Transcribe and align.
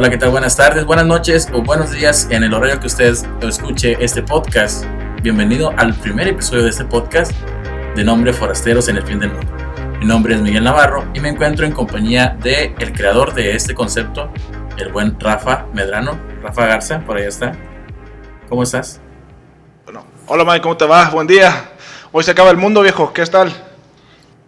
Hola, 0.00 0.08
¿qué 0.08 0.16
tal? 0.16 0.30
Buenas 0.30 0.56
tardes, 0.56 0.86
buenas 0.86 1.04
noches 1.04 1.46
o 1.52 1.60
buenos 1.60 1.90
días 1.90 2.26
en 2.30 2.42
el 2.42 2.54
horario 2.54 2.80
que 2.80 2.86
usted 2.86 3.14
escuche 3.42 3.98
este 4.00 4.22
podcast. 4.22 4.86
Bienvenido 5.22 5.74
al 5.76 5.92
primer 5.92 6.26
episodio 6.26 6.62
de 6.62 6.70
este 6.70 6.86
podcast 6.86 7.32
de 7.94 8.02
nombre 8.02 8.32
Forasteros 8.32 8.88
en 8.88 8.96
el 8.96 9.02
Fin 9.02 9.18
del 9.18 9.30
Mundo. 9.30 9.52
Mi 9.98 10.06
nombre 10.06 10.34
es 10.34 10.40
Miguel 10.40 10.64
Navarro 10.64 11.06
y 11.12 11.20
me 11.20 11.28
encuentro 11.28 11.66
en 11.66 11.72
compañía 11.72 12.34
de 12.42 12.74
el 12.78 12.94
creador 12.94 13.34
de 13.34 13.54
este 13.54 13.74
concepto, 13.74 14.32
el 14.78 14.90
buen 14.90 15.20
Rafa 15.20 15.66
Medrano. 15.74 16.18
Rafa 16.42 16.64
Garza, 16.64 17.00
por 17.00 17.18
ahí 17.18 17.24
está. 17.24 17.52
¿Cómo 18.48 18.62
estás? 18.62 19.02
Bueno, 19.84 20.06
hola 20.28 20.46
Mike, 20.46 20.62
¿cómo 20.62 20.78
te 20.78 20.86
va? 20.86 21.10
Buen 21.10 21.26
día. 21.26 21.72
Hoy 22.10 22.24
se 22.24 22.30
acaba 22.30 22.50
el 22.50 22.56
mundo, 22.56 22.80
viejo. 22.80 23.12
¿Qué 23.12 23.26
tal? 23.26 23.52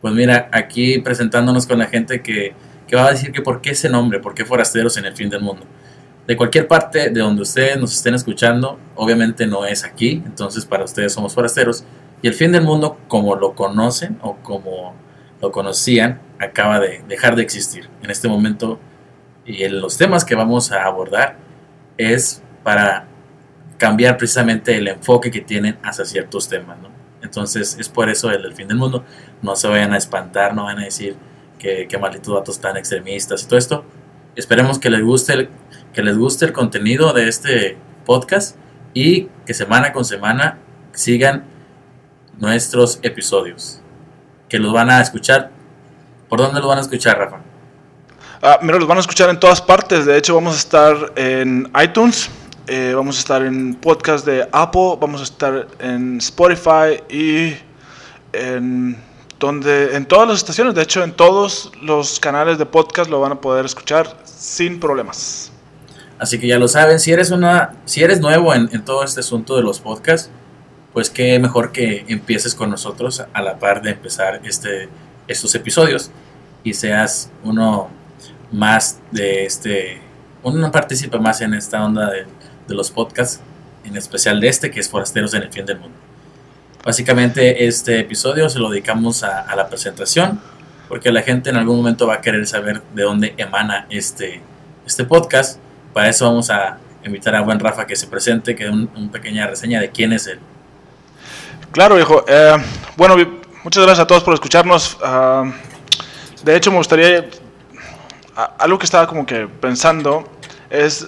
Pues 0.00 0.14
mira, 0.14 0.48
aquí 0.50 1.00
presentándonos 1.00 1.66
con 1.66 1.78
la 1.78 1.88
gente 1.88 2.22
que 2.22 2.54
que 2.92 2.96
va 2.96 3.06
a 3.06 3.12
decir 3.12 3.32
que 3.32 3.40
por 3.40 3.62
qué 3.62 3.70
ese 3.70 3.88
nombre, 3.88 4.20
por 4.20 4.34
qué 4.34 4.44
forasteros 4.44 4.98
en 4.98 5.06
el 5.06 5.16
fin 5.16 5.30
del 5.30 5.40
mundo. 5.40 5.64
De 6.26 6.36
cualquier 6.36 6.68
parte 6.68 7.08
de 7.08 7.20
donde 7.20 7.40
ustedes 7.40 7.78
nos 7.78 7.94
estén 7.94 8.14
escuchando, 8.14 8.78
obviamente 8.96 9.46
no 9.46 9.64
es 9.64 9.82
aquí, 9.82 10.22
entonces 10.26 10.66
para 10.66 10.84
ustedes 10.84 11.14
somos 11.14 11.32
forasteros. 11.32 11.84
Y 12.20 12.28
el 12.28 12.34
fin 12.34 12.52
del 12.52 12.64
mundo, 12.64 12.98
como 13.08 13.34
lo 13.34 13.54
conocen 13.54 14.18
o 14.20 14.36
como 14.42 14.94
lo 15.40 15.50
conocían, 15.50 16.20
acaba 16.38 16.80
de 16.80 17.02
dejar 17.08 17.34
de 17.34 17.40
existir. 17.40 17.88
En 18.02 18.10
este 18.10 18.28
momento, 18.28 18.78
y 19.46 19.62
en 19.62 19.80
los 19.80 19.96
temas 19.96 20.26
que 20.26 20.34
vamos 20.34 20.70
a 20.70 20.84
abordar, 20.84 21.38
es 21.96 22.42
para 22.62 23.06
cambiar 23.78 24.18
precisamente 24.18 24.76
el 24.76 24.86
enfoque 24.86 25.30
que 25.30 25.40
tienen 25.40 25.78
hacia 25.82 26.04
ciertos 26.04 26.46
temas. 26.46 26.78
¿no? 26.78 26.90
Entonces 27.22 27.74
es 27.80 27.88
por 27.88 28.10
eso 28.10 28.30
el, 28.30 28.44
el 28.44 28.52
fin 28.52 28.68
del 28.68 28.76
mundo. 28.76 29.02
No 29.40 29.56
se 29.56 29.66
vayan 29.66 29.94
a 29.94 29.96
espantar, 29.96 30.54
no 30.54 30.64
van 30.64 30.78
a 30.78 30.84
decir, 30.84 31.16
que, 31.62 31.86
que 31.86 31.96
malditos 31.96 32.34
datos 32.34 32.60
tan 32.60 32.76
extremistas 32.76 33.44
y 33.44 33.46
todo 33.46 33.58
esto. 33.58 33.84
Esperemos 34.34 34.80
que 34.80 34.90
les 34.90 35.02
guste 35.02 35.32
el, 35.34 35.48
que 35.94 36.02
les 36.02 36.18
guste 36.18 36.44
el 36.44 36.52
contenido 36.52 37.12
de 37.12 37.28
este 37.28 37.78
podcast 38.04 38.56
y 38.92 39.28
que 39.46 39.54
semana 39.54 39.92
con 39.92 40.04
semana 40.04 40.58
sigan 40.92 41.44
nuestros 42.38 42.98
episodios. 43.02 43.80
Que 44.48 44.58
los 44.58 44.72
van 44.72 44.90
a 44.90 45.00
escuchar. 45.00 45.50
¿Por 46.28 46.40
dónde 46.40 46.58
los 46.58 46.68
van 46.68 46.78
a 46.78 46.80
escuchar, 46.80 47.16
Rafa? 47.18 47.38
Ah, 48.42 48.58
mira, 48.60 48.78
los 48.78 48.88
van 48.88 48.98
a 48.98 49.00
escuchar 49.00 49.30
en 49.30 49.38
todas 49.38 49.62
partes. 49.62 50.04
De 50.04 50.16
hecho, 50.16 50.34
vamos 50.34 50.54
a 50.54 50.58
estar 50.58 51.12
en 51.14 51.70
iTunes, 51.80 52.28
eh, 52.66 52.92
vamos 52.96 53.16
a 53.16 53.20
estar 53.20 53.42
en 53.42 53.74
podcast 53.76 54.26
de 54.26 54.48
Apple, 54.50 54.96
vamos 55.00 55.20
a 55.20 55.24
estar 55.24 55.68
en 55.78 56.18
Spotify 56.18 57.00
y 57.08 57.54
en 58.32 58.96
donde 59.42 59.96
en 59.96 60.06
todas 60.06 60.28
las 60.28 60.38
estaciones, 60.38 60.72
de 60.76 60.82
hecho 60.82 61.02
en 61.02 61.12
todos 61.12 61.72
los 61.82 62.20
canales 62.20 62.58
de 62.58 62.64
podcast 62.64 63.10
lo 63.10 63.18
van 63.18 63.32
a 63.32 63.40
poder 63.40 63.64
escuchar 63.64 64.16
sin 64.24 64.78
problemas. 64.78 65.50
Así 66.16 66.38
que 66.38 66.46
ya 66.46 66.60
lo 66.60 66.68
saben, 66.68 67.00
si 67.00 67.10
eres 67.10 67.32
una, 67.32 67.74
si 67.84 68.04
eres 68.04 68.20
nuevo 68.20 68.54
en, 68.54 68.68
todo 68.84 69.02
este 69.02 69.18
asunto 69.18 69.56
de 69.56 69.64
los 69.64 69.80
podcasts, 69.80 70.30
pues 70.92 71.10
qué 71.10 71.40
mejor 71.40 71.72
que 71.72 72.04
empieces 72.06 72.54
con 72.54 72.70
nosotros 72.70 73.24
a 73.32 73.42
la 73.42 73.58
par 73.58 73.82
de 73.82 73.90
empezar 73.90 74.40
este, 74.44 74.88
estos 75.26 75.52
episodios 75.56 76.12
y 76.62 76.74
seas 76.74 77.32
uno 77.42 77.90
más 78.52 79.00
de 79.10 79.44
este, 79.44 80.00
uno 80.44 80.70
participa 80.70 81.18
más 81.18 81.40
en 81.40 81.54
esta 81.54 81.84
onda 81.84 82.08
de, 82.12 82.26
de 82.68 82.74
los 82.76 82.92
podcasts, 82.92 83.40
en 83.82 83.96
especial 83.96 84.40
de 84.40 84.46
este 84.46 84.70
que 84.70 84.78
es 84.78 84.88
Forasteros 84.88 85.34
en 85.34 85.42
el 85.42 85.52
Fin 85.52 85.66
del 85.66 85.80
Mundo. 85.80 86.11
Básicamente 86.84 87.64
este 87.66 88.00
episodio 88.00 88.48
se 88.48 88.58
lo 88.58 88.68
dedicamos 88.68 89.22
a, 89.22 89.54
la 89.54 89.68
presentación, 89.68 90.40
porque 90.88 91.12
la 91.12 91.22
gente 91.22 91.50
en 91.50 91.56
algún 91.56 91.76
momento 91.76 92.08
va 92.08 92.14
a 92.14 92.20
querer 92.20 92.44
saber 92.44 92.82
de 92.92 93.04
dónde 93.04 93.34
emana 93.36 93.86
este, 93.88 94.40
este 94.84 95.04
podcast. 95.04 95.60
Para 95.92 96.08
eso 96.08 96.24
vamos 96.24 96.50
a 96.50 96.78
invitar 97.04 97.36
a 97.36 97.42
buen 97.42 97.60
Rafa 97.60 97.86
que 97.86 97.94
se 97.94 98.08
presente, 98.08 98.56
que 98.56 98.64
dé 98.64 98.70
una 98.70 99.12
pequeña 99.12 99.46
reseña 99.46 99.80
de 99.80 99.90
quién 99.90 100.12
es 100.12 100.26
él. 100.26 100.40
Claro, 101.70 101.94
viejo. 101.94 102.24
Eh, 102.26 102.56
bueno, 102.96 103.14
muchas 103.62 103.84
gracias 103.84 104.00
a 104.00 104.06
todos 104.08 104.24
por 104.24 104.34
escucharnos. 104.34 104.98
Ah, 105.04 105.52
de 106.42 106.56
hecho, 106.56 106.72
me 106.72 106.78
gustaría... 106.78 107.28
algo 108.58 108.78
que 108.78 108.86
estaba 108.86 109.06
como 109.06 109.24
que 109.24 109.46
pensando 109.46 110.28
es 110.68 111.06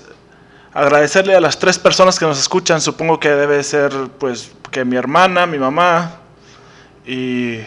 agradecerle 0.75 1.35
a 1.37 1.41
las 1.41 1.59
tres 1.59 1.79
personas 1.79 2.19
que 2.19 2.27
nos 2.27 2.39
escuchan. 2.39 2.81
Supongo 2.81 3.21
que 3.21 3.31
debe 3.31 3.62
ser, 3.62 3.93
pues, 4.19 4.51
que 4.71 4.85
mi 4.85 4.97
hermana, 4.97 5.47
mi 5.47 5.59
mamá 5.59 6.17
y 7.07 7.61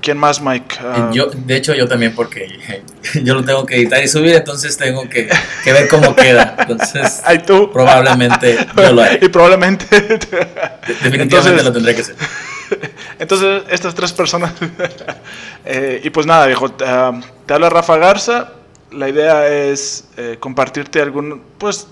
¿quién 0.00 0.18
más, 0.18 0.40
Mike? 0.40 0.76
Uh, 0.82 1.12
yo, 1.12 1.26
de 1.26 1.56
hecho, 1.56 1.74
yo 1.74 1.86
también 1.86 2.14
porque 2.14 2.82
yo 3.22 3.34
lo 3.34 3.44
tengo 3.44 3.64
que 3.64 3.76
editar 3.76 4.02
y 4.02 4.08
subir, 4.08 4.34
entonces 4.34 4.76
tengo 4.76 5.08
que, 5.08 5.28
que 5.62 5.72
ver 5.72 5.88
cómo 5.88 6.14
queda. 6.14 6.56
Entonces, 6.58 7.22
¿Ay, 7.24 7.38
tú? 7.38 7.70
probablemente 7.72 8.58
yo 8.76 8.92
lo 8.92 9.02
haré. 9.02 9.20
Y 9.22 9.28
probablemente 9.28 9.86
definitivamente 9.90 11.22
entonces, 11.22 11.64
lo 11.64 11.72
tendré 11.72 11.94
que 11.94 12.00
hacer. 12.02 12.16
Entonces, 13.18 13.62
estas 13.70 13.94
tres 13.94 14.12
personas. 14.12 14.52
eh, 15.64 16.00
y 16.02 16.10
pues 16.10 16.26
nada, 16.26 16.46
viejo, 16.46 16.66
uh, 16.66 17.20
te 17.46 17.54
habla 17.54 17.70
Rafa 17.70 17.96
Garza. 17.96 18.52
La 18.92 19.08
idea 19.08 19.46
es 19.46 20.04
eh, 20.16 20.36
compartirte 20.40 21.00
algún, 21.00 21.42
pues, 21.58 21.86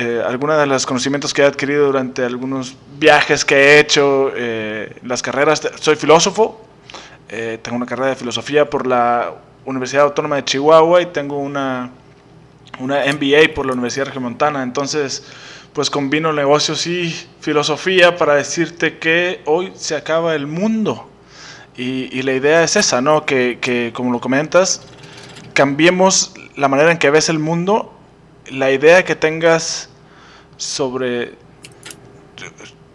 eh, 0.00 0.22
algunos 0.24 0.56
de 0.56 0.66
los 0.66 0.86
conocimientos 0.86 1.34
que 1.34 1.42
he 1.42 1.44
adquirido 1.44 1.86
durante 1.86 2.24
algunos 2.24 2.76
viajes 3.00 3.44
que 3.44 3.56
he 3.56 3.80
hecho, 3.80 4.30
eh, 4.36 4.94
las 5.02 5.22
carreras. 5.22 5.60
soy 5.80 5.96
filósofo, 5.96 6.64
eh, 7.28 7.58
tengo 7.60 7.78
una 7.78 7.86
carrera 7.86 8.10
de 8.10 8.14
filosofía 8.14 8.70
por 8.70 8.86
la 8.86 9.34
Universidad 9.64 10.04
Autónoma 10.04 10.36
de 10.36 10.44
Chihuahua 10.44 11.02
y 11.02 11.06
tengo 11.06 11.38
una, 11.38 11.90
una 12.78 13.00
MBA 13.12 13.52
por 13.56 13.66
la 13.66 13.72
Universidad 13.72 14.06
Regiomontana. 14.06 14.62
Entonces, 14.62 15.24
pues 15.72 15.90
combino 15.90 16.32
negocios 16.32 16.86
y 16.86 17.12
filosofía 17.40 18.16
para 18.16 18.36
decirte 18.36 18.98
que 18.98 19.42
hoy 19.46 19.72
se 19.74 19.96
acaba 19.96 20.36
el 20.36 20.46
mundo. 20.46 21.10
Y, 21.76 22.08
y 22.16 22.22
la 22.22 22.34
idea 22.34 22.62
es 22.62 22.76
esa, 22.76 23.00
¿no? 23.00 23.26
Que, 23.26 23.58
que, 23.60 23.90
como 23.92 24.12
lo 24.12 24.20
comentas, 24.20 24.86
cambiemos 25.54 26.34
la 26.54 26.68
manera 26.68 26.92
en 26.92 26.98
que 26.98 27.10
ves 27.10 27.28
el 27.28 27.40
mundo 27.40 27.97
la 28.50 28.70
idea 28.70 29.04
que 29.04 29.14
tengas 29.14 29.88
sobre, 30.56 31.34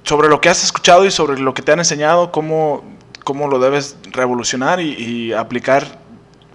sobre 0.04 0.30
lo 0.30 0.42
que 0.42 0.50
has 0.50 0.64
escuchado 0.64 1.06
y 1.06 1.12
sobre 1.12 1.40
lo 1.40 1.54
que 1.54 1.62
te 1.62 1.72
han 1.72 1.80
enseñado, 1.80 2.32
cómo, 2.32 2.84
cómo 3.24 3.48
lo 3.48 3.60
debes 3.60 3.98
revolucionar 4.12 4.80
y, 4.80 5.34
aplicar 5.34 6.00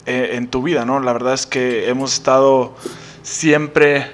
eh, 0.07 0.31
en 0.35 0.49
tu 0.49 0.63
vida, 0.63 0.85
¿no? 0.85 1.01
La 1.01 1.13
verdad 1.13 1.35
es 1.35 1.47
que 1.47 1.89
hemos 1.89 2.15
estado 2.15 2.75
siempre 3.23 4.11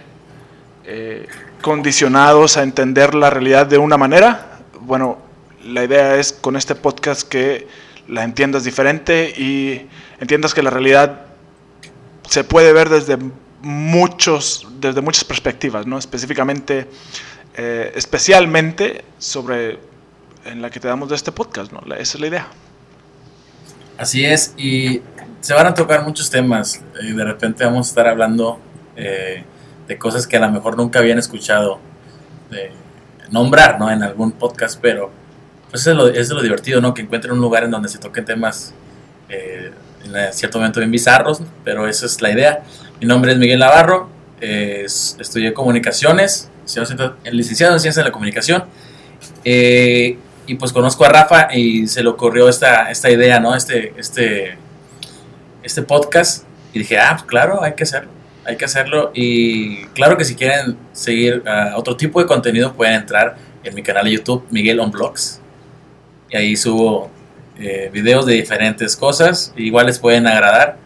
eh, 0.85 1.27
condicionados 1.63 2.57
a 2.57 2.63
entender 2.63 3.15
la 3.15 3.31
realidad 3.31 3.67
de 3.67 3.79
una 3.79 3.97
manera. 3.97 4.61
Bueno, 4.81 5.19
la 5.65 5.85
idea 5.85 6.17
es 6.17 6.33
con 6.33 6.57
este 6.57 6.75
podcast 6.75 7.27
que 7.27 7.67
la 8.07 8.23
entiendas 8.23 8.65
diferente 8.65 9.33
y 9.37 9.89
entiendas 10.21 10.53
que 10.53 10.63
la 10.63 10.71
realidad 10.71 11.23
se 12.29 12.45
puede 12.45 12.73
ver 12.73 12.89
desde 12.91 13.19
muchos, 13.65 14.67
desde 14.81 15.01
muchas 15.01 15.25
perspectivas, 15.25 15.87
¿no? 15.87 15.99
Específicamente, 15.99 16.87
eh, 17.57 17.93
especialmente 17.95 19.05
sobre 19.19 19.79
en 20.45 20.61
la 20.61 20.71
que 20.71 20.79
te 20.79 20.89
damos 20.89 21.09
de 21.09 21.17
este 21.17 21.33
podcast, 21.33 21.73
¿no? 21.73 21.81
Esa 21.95 22.17
es 22.17 22.21
la 22.21 22.27
idea. 22.27 22.49
Así 23.97 24.25
es, 24.25 24.55
y 24.57 25.03
se 25.41 25.55
van 25.55 25.67
a 25.67 25.75
tocar 25.75 26.05
muchos 26.05 26.31
temas. 26.31 26.83
Y 27.03 27.13
de 27.13 27.25
repente 27.25 27.65
vamos 27.65 27.87
a 27.87 27.91
estar 27.91 28.09
hablando 28.09 28.59
eh, 28.97 29.45
de 29.89 29.99
cosas 29.99 30.27
que 30.27 30.37
a 30.37 30.41
lo 30.41 30.51
mejor 30.51 30.77
nunca 30.77 30.99
habían 30.99 31.19
escuchado 31.19 31.81
nombrar, 33.31 33.79
¿no? 33.81 33.91
En 33.91 34.03
algún 34.03 34.33
podcast, 34.33 34.79
pero 34.81 35.11
pues 35.71 35.87
es 35.87 35.97
lo, 35.97 36.07
es 36.07 36.31
lo 36.31 36.41
divertido, 36.41 36.81
¿no? 36.81 36.95
Que 36.95 37.03
encuentren 37.03 37.35
un 37.35 37.41
lugar 37.41 37.65
en 37.65 37.73
donde 37.73 37.89
se 37.89 37.99
toquen 37.99 38.25
temas 38.25 38.73
eh, 39.29 39.73
en 40.05 40.33
cierto 40.33 40.59
momento 40.59 40.81
bien 40.81 40.91
bizarros, 40.91 41.43
pero 41.65 41.89
esa 41.89 42.07
es 42.07 42.21
la 42.23 42.31
idea. 42.31 42.63
Mi 43.01 43.09
nombre 43.09 43.33
es 43.33 43.39
Miguel 43.39 43.59
Navarro, 43.59 44.09
estudié 44.41 45.53
comunicaciones, 45.53 46.49
licenciado 47.25 47.75
en 47.75 47.81
ciencias 47.81 47.97
de 47.97 48.05
la 48.05 48.13
comunicación. 48.13 48.65
Eh, 49.45 50.17
y 50.47 50.55
pues 50.55 50.73
conozco 50.73 51.05
a 51.05 51.09
Rafa 51.09 51.49
y 51.53 51.89
se 51.89 52.03
le 52.03 52.09
ocurrió 52.09 52.49
esta, 52.49 52.91
esta 52.91 53.11
idea, 53.11 53.41
¿no? 53.41 53.55
Este, 53.55 53.95
este, 53.99 54.57
este 55.63 55.83
podcast. 55.83 56.45
Y 56.73 56.81
dije, 56.81 56.99
ah, 56.99 57.15
pues 57.15 57.25
claro, 57.25 57.63
hay 57.63 57.75
que 57.75 57.83
hacerlo. 57.83 58.11
Hay 58.45 58.57
que 58.57 58.65
hacerlo. 58.65 59.11
Y 59.13 59.87
claro 59.87 60.17
que 60.17 60.25
si 60.25 60.35
quieren 60.37 60.77
seguir 60.93 61.43
uh, 61.47 61.77
otro 61.77 61.97
tipo 61.97 62.21
de 62.21 62.27
contenido, 62.27 62.75
pueden 62.75 62.95
entrar 62.95 63.37
en 63.65 63.75
mi 63.75 63.83
canal 63.83 64.05
de 64.05 64.13
YouTube, 64.13 64.45
Miguel 64.51 64.81
on 64.81 64.91
Blogs. 64.91 65.41
Y 66.31 66.37
ahí 66.37 66.57
subo 66.57 67.11
eh, 67.59 67.91
videos 67.93 68.27
de 68.27 68.35
diferentes 68.35 68.97
cosas. 68.97 69.53
Igual 69.57 69.87
les 69.87 69.99
pueden 69.99 70.27
agradar. 70.27 70.84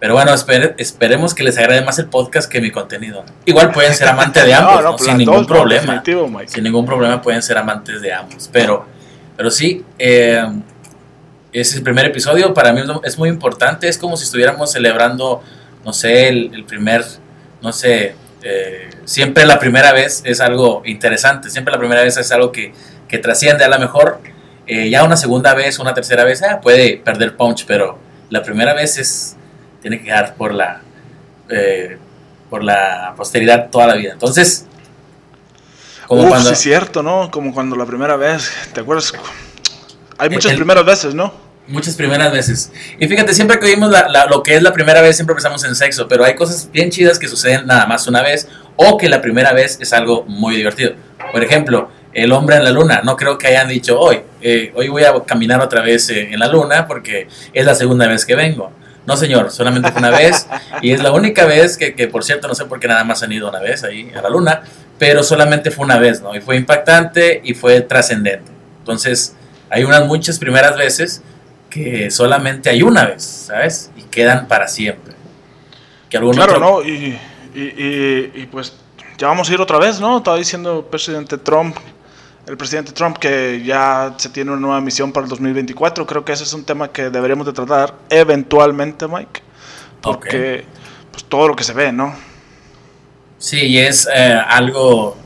Pero 0.00 0.14
bueno, 0.14 0.32
esperemos 0.78 1.34
que 1.34 1.42
les 1.42 1.58
agrade 1.58 1.82
más 1.82 1.98
el 1.98 2.06
podcast 2.06 2.50
que 2.50 2.60
mi 2.60 2.70
contenido. 2.70 3.22
Igual 3.44 3.70
pueden 3.70 3.94
ser 3.94 4.08
amantes 4.08 4.46
de 4.46 4.54
ambos, 4.54 4.96
pues 4.96 5.04
sin 5.04 5.18
ningún 5.18 5.46
problema. 5.46 6.02
Sin 6.46 6.64
ningún 6.64 6.86
problema 6.86 7.20
pueden 7.20 7.42
ser 7.42 7.58
amantes 7.58 8.00
de 8.00 8.12
ambos. 8.12 8.48
Pero, 8.50 8.86
pero 9.36 9.50
sí, 9.50 9.84
eh, 9.98 10.42
ese 11.52 11.70
es 11.72 11.76
el 11.76 11.82
primer 11.82 12.06
episodio. 12.06 12.54
Para 12.54 12.72
mí 12.72 12.80
es 13.04 13.18
muy 13.18 13.28
importante. 13.28 13.88
Es 13.88 13.98
como 13.98 14.16
si 14.16 14.24
estuviéramos 14.24 14.72
celebrando, 14.72 15.42
no 15.84 15.92
sé, 15.92 16.28
el, 16.28 16.64
primer 16.64 17.04
no 17.60 17.72
sé, 17.72 18.14
eh, 18.42 18.88
siempre 19.04 19.44
la 19.44 19.58
primera 19.58 19.92
vez 19.92 20.22
es 20.24 20.40
algo 20.40 20.80
interesante, 20.86 21.50
siempre 21.50 21.72
la 21.72 21.78
primera 21.78 22.02
vez 22.02 22.16
es 22.16 22.32
algo 22.32 22.52
que, 22.52 22.72
que 23.06 23.18
trasciende. 23.18 23.64
A 23.64 23.68
lo 23.68 23.78
mejor 23.78 24.20
eh, 24.66 24.88
ya 24.88 25.04
una 25.04 25.16
segunda 25.16 25.52
vez, 25.52 25.78
una 25.78 25.92
tercera 25.92 26.24
vez, 26.24 26.42
ah, 26.42 26.60
puede 26.62 26.96
perder 26.96 27.36
punch, 27.36 27.66
pero 27.66 27.98
la 28.30 28.42
primera 28.42 28.72
vez 28.72 28.96
es, 28.98 29.36
tiene 29.80 29.98
que 29.98 30.04
quedar 30.06 30.34
por 30.34 30.54
la, 30.54 30.80
eh, 31.48 31.98
por 32.48 32.62
la 32.64 33.14
posteridad 33.16 33.70
toda 33.70 33.88
la 33.88 33.94
vida. 33.94 34.12
Entonces, 34.12 34.66
como 36.06 36.28
cuando... 36.28 36.48
Sí, 36.48 36.54
es 36.54 36.58
cierto, 36.60 37.02
¿no? 37.02 37.30
Como 37.30 37.54
cuando 37.54 37.76
la 37.76 37.86
primera 37.86 38.16
vez, 38.16 38.50
¿te 38.72 38.80
acuerdas? 38.80 39.12
Hay 40.18 40.28
muchas 40.28 40.54
primeras 40.54 40.84
veces, 40.84 41.14
¿no? 41.14 41.32
Muchas 41.66 41.94
primeras 41.94 42.32
veces. 42.32 42.72
Y 42.98 43.06
fíjate, 43.06 43.32
siempre 43.32 43.60
que 43.60 43.66
oímos 43.66 43.92
lo 44.28 44.42
que 44.42 44.56
es 44.56 44.62
la 44.62 44.72
primera 44.72 45.00
vez, 45.02 45.16
siempre 45.16 45.34
pensamos 45.34 45.62
en 45.64 45.76
sexo, 45.76 46.08
pero 46.08 46.24
hay 46.24 46.34
cosas 46.34 46.68
bien 46.72 46.90
chidas 46.90 47.18
que 47.18 47.28
suceden 47.28 47.66
nada 47.66 47.86
más 47.86 48.08
una 48.08 48.22
vez 48.22 48.48
o 48.74 48.96
que 48.96 49.08
la 49.08 49.22
primera 49.22 49.52
vez 49.52 49.78
es 49.80 49.92
algo 49.92 50.24
muy 50.26 50.56
divertido. 50.56 50.94
Por 51.30 51.44
ejemplo, 51.44 51.90
el 52.12 52.32
hombre 52.32 52.56
en 52.56 52.64
la 52.64 52.70
luna. 52.70 53.02
No 53.04 53.16
creo 53.16 53.38
que 53.38 53.46
hayan 53.46 53.68
dicho 53.68 53.98
hoy, 53.98 54.20
eh, 54.40 54.72
hoy 54.74 54.88
voy 54.88 55.04
a 55.04 55.12
caminar 55.24 55.60
otra 55.60 55.80
vez 55.82 56.10
eh, 56.10 56.32
en 56.32 56.40
la 56.40 56.48
luna 56.48 56.86
porque 56.86 57.28
es 57.52 57.64
la 57.64 57.74
segunda 57.74 58.08
vez 58.08 58.26
que 58.26 58.34
vengo. 58.34 58.72
No, 59.06 59.16
señor, 59.16 59.50
solamente 59.50 59.90
fue 59.90 60.00
una 60.00 60.10
vez 60.10 60.46
y 60.82 60.92
es 60.92 61.02
la 61.02 61.12
única 61.12 61.46
vez 61.46 61.76
que, 61.76 61.94
que, 61.94 62.06
por 62.06 62.22
cierto, 62.22 62.48
no 62.48 62.54
sé 62.54 62.66
por 62.66 62.78
qué 62.78 62.86
nada 62.86 63.02
más 63.02 63.22
han 63.22 63.32
ido 63.32 63.48
una 63.48 63.60
vez 63.60 63.82
ahí 63.82 64.12
a 64.14 64.20
la 64.20 64.28
luna, 64.28 64.62
pero 64.98 65.22
solamente 65.22 65.70
fue 65.70 65.84
una 65.84 65.98
vez, 65.98 66.20
¿no? 66.20 66.34
Y 66.34 66.40
fue 66.40 66.56
impactante 66.56 67.40
y 67.42 67.54
fue 67.54 67.80
trascendente. 67.80 68.52
Entonces, 68.78 69.34
hay 69.70 69.84
unas 69.84 70.06
muchas 70.06 70.38
primeras 70.38 70.76
veces 70.76 71.22
que 71.70 72.10
solamente 72.10 72.68
hay 72.68 72.82
una 72.82 73.06
vez, 73.06 73.22
¿sabes? 73.22 73.90
Y 73.96 74.02
quedan 74.02 74.46
para 74.48 74.68
siempre. 74.68 75.14
Que 76.10 76.18
claro, 76.18 76.58
¿no? 76.58 76.82
Y, 76.82 77.18
y, 77.54 78.32
y, 78.34 78.48
pues 78.50 78.74
ya 79.16 79.28
vamos 79.28 79.48
a 79.48 79.54
ir 79.54 79.60
otra 79.60 79.78
vez, 79.78 80.00
¿no? 80.00 80.18
Estaba 80.18 80.36
diciendo 80.36 80.86
presidente 80.90 81.38
Trump, 81.38 81.76
el 82.50 82.56
presidente 82.56 82.90
Trump 82.90 83.16
que 83.16 83.62
ya 83.64 84.14
se 84.16 84.28
tiene 84.28 84.50
una 84.50 84.60
nueva 84.60 84.80
misión 84.80 85.12
para 85.12 85.24
el 85.24 85.30
2024. 85.30 86.04
Creo 86.04 86.24
que 86.24 86.32
ese 86.32 86.42
es 86.42 86.52
un 86.52 86.64
tema 86.64 86.88
que 86.90 87.08
deberíamos 87.08 87.46
de 87.46 87.52
tratar 87.52 87.94
eventualmente, 88.08 89.06
Mike. 89.06 89.40
Porque 90.02 90.64
pues 91.12 91.24
todo 91.24 91.46
lo 91.46 91.54
que 91.54 91.62
se 91.62 91.72
ve, 91.72 91.92
¿no? 91.92 92.12
Sí, 93.38 93.60
y 93.66 93.78
es 93.78 94.08
eh, 94.12 94.36
algo 94.48 95.16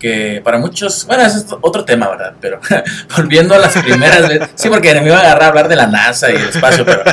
que 0.00 0.40
para 0.42 0.58
muchos, 0.58 1.06
bueno, 1.06 1.22
ese 1.22 1.38
es 1.38 1.46
otro 1.60 1.84
tema, 1.84 2.08
¿verdad? 2.08 2.34
Pero 2.40 2.60
volviendo 3.16 3.54
a 3.54 3.58
las 3.58 3.78
primeras 3.78 4.28
veces, 4.28 4.50
sí, 4.56 4.68
porque 4.68 4.92
me 5.00 5.06
iba 5.06 5.18
a 5.18 5.20
agarrar 5.20 5.44
a 5.44 5.48
hablar 5.48 5.68
de 5.68 5.76
la 5.76 5.86
NASA 5.86 6.32
y 6.32 6.34
el 6.34 6.48
espacio, 6.48 6.84
pero, 6.84 7.04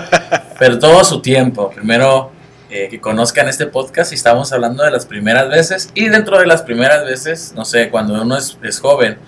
pero 0.57 0.80
todo 0.80 1.04
su 1.04 1.21
tiempo. 1.21 1.69
Primero, 1.69 2.31
eh, 2.71 2.88
que 2.89 3.00
conozcan 3.00 3.48
este 3.48 3.68
podcast 3.68 4.12
y 4.13 4.16
estamos 4.16 4.51
hablando 4.51 4.83
de 4.83 4.89
las 4.89 5.06
primeras 5.06 5.48
veces 5.48 5.92
y 5.94 6.10
dentro 6.10 6.39
de 6.39 6.48
las 6.48 6.63
primeras 6.63 7.06
veces, 7.06 7.54
no 7.56 7.66
sé, 7.66 7.92
cuando 7.92 8.19
uno 8.19 8.36
es, 8.36 8.57
es 8.63 8.80
joven 8.80 9.19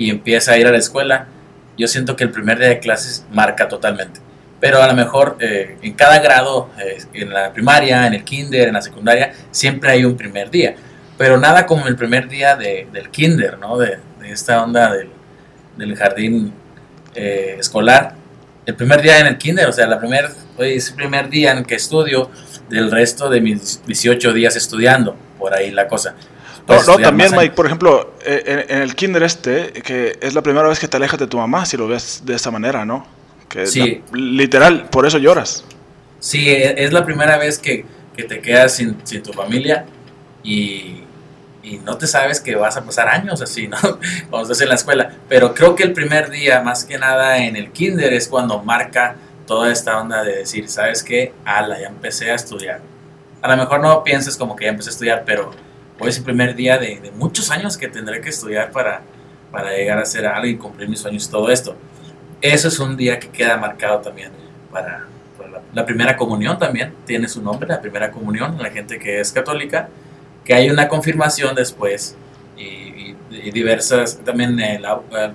y 0.00 0.10
empieza 0.10 0.52
a 0.52 0.58
ir 0.58 0.66
a 0.66 0.72
la 0.72 0.78
escuela, 0.78 1.28
yo 1.78 1.86
siento 1.86 2.16
que 2.16 2.24
el 2.24 2.30
primer 2.30 2.58
día 2.58 2.68
de 2.68 2.80
clases 2.80 3.24
marca 3.30 3.68
totalmente. 3.68 4.20
Pero 4.58 4.82
a 4.82 4.86
lo 4.86 4.94
mejor 4.94 5.36
eh, 5.40 5.76
en 5.80 5.92
cada 5.94 6.18
grado, 6.18 6.70
eh, 6.78 6.98
en 7.14 7.32
la 7.32 7.52
primaria, 7.52 8.06
en 8.06 8.14
el 8.14 8.24
kinder, 8.24 8.68
en 8.68 8.74
la 8.74 8.82
secundaria, 8.82 9.32
siempre 9.52 9.90
hay 9.90 10.04
un 10.04 10.16
primer 10.16 10.50
día 10.50 10.74
pero 11.20 11.36
nada 11.36 11.66
como 11.66 11.86
el 11.86 11.96
primer 11.96 12.30
día 12.30 12.56
de, 12.56 12.88
del 12.94 13.10
kinder, 13.10 13.58
¿no? 13.58 13.76
De, 13.76 13.98
esta 14.24 14.64
onda 14.64 14.94
del, 14.94 15.10
del 15.76 15.94
jardín 15.94 16.50
eh, 17.14 17.56
escolar. 17.58 18.14
El 18.64 18.74
primer 18.74 19.02
día 19.02 19.18
en 19.18 19.26
el 19.26 19.36
kinder, 19.36 19.68
o 19.68 19.72
sea, 19.72 19.86
la 19.86 19.98
primer, 19.98 20.30
es 20.56 20.88
el 20.88 20.94
primer 20.94 21.28
día 21.28 21.52
en 21.52 21.66
que 21.66 21.74
estudio 21.74 22.30
del 22.70 22.90
resto 22.90 23.28
de 23.28 23.42
mis 23.42 23.84
18 23.84 24.32
días 24.32 24.56
estudiando, 24.56 25.14
por 25.38 25.52
ahí 25.52 25.70
la 25.70 25.88
cosa. 25.88 26.14
No, 26.68 26.82
no, 26.82 26.98
también, 26.98 27.30
Mike, 27.36 27.54
por 27.54 27.66
ejemplo, 27.66 28.14
eh, 28.24 28.66
en, 28.68 28.82
el 28.82 28.94
kinder 28.94 29.22
este, 29.22 29.72
que 29.72 30.18
es 30.20 30.34
la 30.34 30.42
primera 30.42 30.68
vez 30.68 30.78
que 30.78 30.88
te 30.88 30.96
alejas 30.96 31.18
de 31.18 31.26
tu 31.26 31.36
mamá, 31.36 31.66
si 31.66 31.76
lo 31.76 31.88
ves 31.88 32.22
de 32.24 32.34
esa 32.34 32.50
manera, 32.50 32.84
¿no? 32.84 33.06
Que 33.48 33.66
sí. 33.66 34.02
literal, 34.12 34.88
por 34.90 35.06
eso 35.06 35.18
lloras. 35.18 35.64
Sí, 36.20 36.48
e, 36.48 36.84
es 36.84 36.92
la 36.92 37.04
primera 37.04 37.38
vez 37.38 37.58
que, 37.58 37.84
que 38.16 38.24
te 38.24 38.40
quedas 38.40 38.74
sin, 38.74 38.96
sin 39.04 39.22
tu 39.22 39.32
familia 39.32 39.86
y, 40.44 41.02
y 41.62 41.78
no 41.78 41.98
te 41.98 42.06
sabes 42.06 42.40
que 42.40 42.54
vas 42.54 42.76
a 42.76 42.84
pasar 42.84 43.08
años 43.08 43.42
así, 43.42 43.68
¿no? 43.68 43.78
Cuando 44.28 44.42
estás 44.42 44.60
en 44.60 44.68
la 44.68 44.74
escuela. 44.74 45.10
Pero 45.28 45.54
creo 45.54 45.74
que 45.74 45.82
el 45.82 45.92
primer 45.92 46.30
día, 46.30 46.60
más 46.60 46.84
que 46.84 46.98
nada 46.98 47.38
en 47.38 47.56
el 47.56 47.70
kinder, 47.72 48.12
es 48.12 48.28
cuando 48.28 48.62
marca 48.62 49.16
toda 49.46 49.72
esta 49.72 50.00
onda 50.00 50.22
de 50.22 50.36
decir, 50.36 50.68
¿sabes 50.68 51.02
qué? 51.02 51.32
Ala, 51.44 51.80
ya 51.80 51.88
empecé 51.88 52.30
a 52.30 52.34
estudiar. 52.34 52.80
A 53.42 53.48
lo 53.48 53.56
mejor 53.56 53.80
no 53.80 54.04
pienses 54.04 54.36
como 54.36 54.54
que 54.54 54.66
ya 54.66 54.70
empecé 54.70 54.90
a 54.90 54.92
estudiar, 54.92 55.22
pero 55.26 55.50
hoy 56.00 56.08
es 56.08 56.18
el 56.18 56.24
primer 56.24 56.54
día 56.54 56.78
de, 56.78 57.12
muchos 57.16 57.50
años 57.50 57.76
que 57.76 57.88
tendré 57.88 58.20
que 58.20 58.30
estudiar 58.30 58.72
para, 58.72 59.02
para 59.52 59.70
llegar 59.72 59.98
a 59.98 60.04
ser 60.04 60.26
algo 60.26 60.46
y 60.46 60.56
cumplir 60.56 60.88
mis 60.88 61.00
sueños, 61.00 61.28
todo 61.30 61.50
esto. 61.50 61.76
Eso 62.40 62.68
es 62.68 62.78
un 62.80 62.96
día 62.96 63.20
que 63.20 63.28
queda 63.28 63.56
marcado 63.56 64.00
también 64.00 64.32
para, 64.72 65.06
la, 65.38 65.60
la 65.72 65.86
primera 65.86 66.16
comunión 66.16 66.58
también, 66.58 66.94
tiene 67.06 67.28
su 67.28 67.42
nombre, 67.42 67.68
la 67.68 67.80
primera 67.80 68.10
comunión, 68.10 68.56
la 68.58 68.70
gente 68.70 68.98
que 68.98 69.20
es 69.20 69.30
católica 69.30 69.88
que 70.44 70.54
hay 70.54 70.70
una 70.70 70.88
confirmación 70.88 71.54
después 71.54 72.16
y, 72.56 73.14
diversas, 73.52 74.18
también 74.24 74.58
el, 74.58 74.84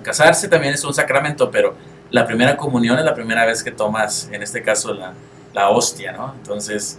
casarse 0.02 0.48
también 0.48 0.74
es 0.74 0.84
un 0.84 0.94
sacramento, 0.94 1.50
pero 1.50 1.74
la 2.10 2.26
primera 2.26 2.56
comunión 2.56 2.98
es 2.98 3.04
la 3.04 3.14
primera 3.14 3.44
vez 3.46 3.64
que 3.64 3.70
tomas, 3.70 4.28
en 4.30 4.42
este 4.42 4.62
caso, 4.62 4.94
la, 4.94 5.12
la 5.52 5.70
hostia, 5.70 6.12
¿no? 6.12 6.34
Entonces, 6.36 6.98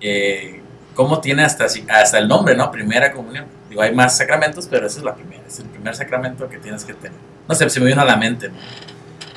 eh, 0.00 0.61
¿cómo 0.94 1.20
tiene 1.20 1.44
hasta, 1.44 1.64
hasta 1.64 2.18
el 2.18 2.28
nombre, 2.28 2.56
¿no? 2.56 2.70
Primera 2.70 3.12
comunión. 3.12 3.46
Digo, 3.68 3.82
hay 3.82 3.94
más 3.94 4.16
sacramentos, 4.16 4.68
pero 4.70 4.86
esa 4.86 4.98
es 4.98 5.04
la 5.04 5.14
primera, 5.14 5.42
es 5.46 5.58
el 5.58 5.66
primer 5.66 5.94
sacramento 5.94 6.48
que 6.48 6.58
tienes 6.58 6.84
que 6.84 6.94
tener. 6.94 7.18
No 7.48 7.54
sé, 7.54 7.68
se 7.70 7.80
me 7.80 7.86
vino 7.86 8.02
a 8.02 8.04
la 8.04 8.16
mente. 8.16 8.50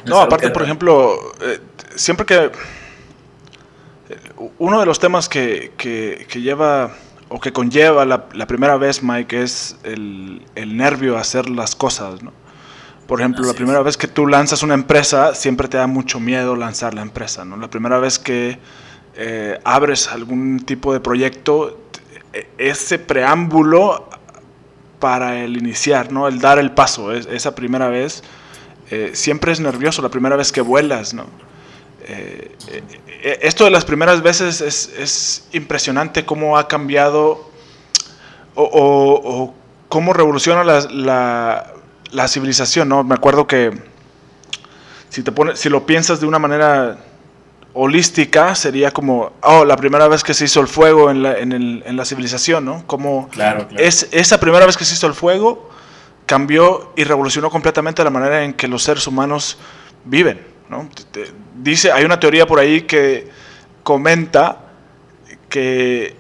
No, 0.05 0.19
aparte, 0.19 0.49
por 0.51 0.63
ejemplo, 0.63 1.15
eh, 1.41 1.59
siempre 1.95 2.25
que... 2.25 2.51
Uno 4.59 4.79
de 4.79 4.85
los 4.85 4.99
temas 4.99 5.27
que, 5.27 5.71
que, 5.77 6.27
que 6.29 6.41
lleva 6.41 6.91
o 7.29 7.39
que 7.39 7.51
conlleva 7.51 8.05
la, 8.05 8.47
primera 8.47 8.77
vez, 8.77 9.01
Mike, 9.01 9.41
es 9.41 9.77
el, 9.83 10.41
nervio 10.55 11.17
a 11.17 11.21
hacer 11.21 11.49
las 11.49 11.75
cosas, 11.75 12.21
¿no? 12.21 12.31
Por 13.07 13.19
ejemplo, 13.19 13.45
la 13.45 13.53
primera 13.53 13.81
vez 13.81 13.97
que 13.97 14.07
tú 14.07 14.25
lanzas 14.25 14.63
una 14.63 14.73
empresa, 14.73 15.35
siempre 15.35 15.67
te 15.67 15.77
da 15.77 15.85
mucho 15.85 16.19
miedo 16.19 16.55
lanzar 16.55 16.93
la 16.93 17.01
empresa, 17.01 17.45
¿no? 17.45 17.55
La 17.57 17.69
primera 17.69 17.99
vez 17.99 18.17
que 18.17 18.57
eh, 19.15 19.59
abres 19.63 20.07
algún 20.07 20.59
tipo 20.65 20.93
de 20.93 20.99
proyecto, 20.99 21.79
e, 22.33 22.47
ese 22.57 22.99
preámbulo 22.99 24.09
para 24.99 25.43
el 25.43 25.57
iniciar, 25.57 26.11
¿no? 26.11 26.27
El 26.27 26.39
dar 26.39 26.59
el 26.59 26.71
paso, 26.71 27.11
esa 27.11 27.55
primera 27.55 27.89
vez, 27.89 28.23
eh, 28.89 29.11
siempre 29.13 29.51
es 29.51 29.59
nervioso, 29.59 30.01
la 30.01 30.09
primera 30.09 30.35
vez 30.35 30.51
que 30.51 30.61
vuelas, 30.61 31.13
¿no? 31.13 31.25
Eh, 32.07 32.55
eh, 32.67 33.39
esto 33.41 33.63
de 33.63 33.71
las 33.71 33.83
primeras 33.83 34.21
veces 34.21 34.61
es, 34.61 35.47
impresionante 35.51 36.23
cómo 36.25 36.57
ha 36.57 36.67
cambiado 36.67 37.49
o, 38.53 39.53
cómo 39.89 40.13
revoluciona 40.13 40.63
la, 40.63 41.73
la, 42.11 42.27
civilización, 42.27 42.89
¿no? 42.89 43.03
Me 43.03 43.15
acuerdo 43.15 43.47
que 43.47 43.71
si, 45.09 45.23
te 45.23 45.31
pone, 45.31 45.55
si 45.55 45.69
lo 45.69 45.85
piensas 45.85 46.19
de 46.19 46.27
una 46.27 46.39
manera 46.39 46.99
holística, 47.75 48.55
sería 48.55 48.91
como, 48.91 49.33
oh, 49.41 49.65
la 49.65 49.75
primera 49.75 50.07
vez 50.07 50.23
que 50.23 50.33
se 50.33 50.45
hizo 50.45 50.61
el 50.61 50.67
fuego 50.67 51.11
en 51.11 51.21
la, 51.21 51.37
en 51.37 51.51
el, 51.51 51.83
en 51.85 51.97
la 51.97 52.05
civilización, 52.05 52.63
¿no? 52.63 52.87
Como 52.87 53.29
Es, 53.77 54.07
esa 54.11 54.39
primera 54.39 54.65
vez 54.65 54.77
que 54.77 54.85
se 54.85 54.93
hizo 54.93 55.07
el 55.07 55.13
fuego 55.13 55.69
cambió 56.25 56.93
y 56.95 57.03
revolucionó 57.03 57.49
completamente 57.49 58.01
la 58.03 58.09
manera 58.09 58.43
en 58.43 58.53
que 58.53 58.69
los 58.69 58.81
seres 58.81 59.05
humanos 59.07 59.57
viven. 60.05 60.39
Dice, 61.55 61.91
hay 61.91 62.05
una 62.05 62.19
teoría 62.19 62.47
por 62.47 62.59
ahí 62.59 62.83
que 62.83 63.29
comenta 63.83 64.61
que 65.49 66.15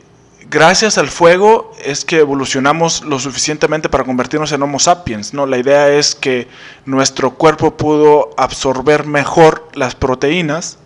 gracias 0.49 0.97
al 0.97 1.07
fuego 1.07 1.71
es 1.83 2.03
que 2.03 2.19
evolucionamos 2.19 3.03
lo 3.05 3.17
suficientemente 3.17 3.87
para 3.87 4.03
convertirnos 4.03 4.51
en 4.51 4.61
Homo 4.61 4.77
sapiens. 4.77 5.33
¿no? 5.33 5.45
La 5.45 5.57
idea 5.57 5.87
es 5.87 6.15
que 6.15 6.49
nuestro 6.85 7.35
cuerpo 7.35 7.77
pudo 7.77 8.31
absorber 8.37 9.05
mejor 9.05 9.69
las 9.73 9.95
proteínas 9.95 10.79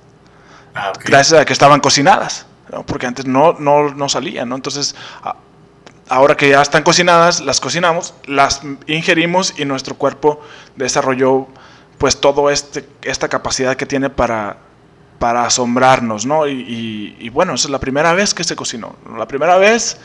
ah, 0.79 0.93
gracias 1.03 1.41
a 1.41 1.45
que 1.45 1.53
estaban 1.53 1.79
cocinadas, 1.79 2.45
porque 2.85 3.07
antes 3.07 3.25
no, 3.25 3.53
no, 3.53 3.93
no 3.93 4.09
salían. 4.09 4.49
¿no? 4.49 4.55
Entonces, 4.55 4.95
ahora 6.09 6.35
que 6.35 6.49
ya 6.49 6.61
están 6.61 6.83
cocinadas, 6.83 7.41
las 7.41 7.59
cocinamos, 7.59 8.13
las 8.25 8.61
ingerimos 8.87 9.53
y 9.57 9.65
nuestro 9.65 9.95
cuerpo 9.95 10.41
desarrolló 10.75 11.47
pues 11.97 12.19
todo 12.19 12.49
este, 12.49 12.87
esta 13.03 13.27
capacidad 13.27 13.75
que 13.75 13.85
tiene 13.85 14.09
para, 14.09 14.57
para 15.19 15.45
asombrarnos, 15.45 16.25
¿no? 16.25 16.47
Y, 16.47 17.29
bueno, 17.29 17.53
esa 17.53 17.67
es 17.67 17.71
la 17.71 17.79
primera 17.79 18.13
vez 18.13 18.33
que 18.33 18.43
se 18.43 18.55
cocinó, 18.55 18.95
la 19.17 19.27
primera 19.27 19.57
vez 19.57 19.97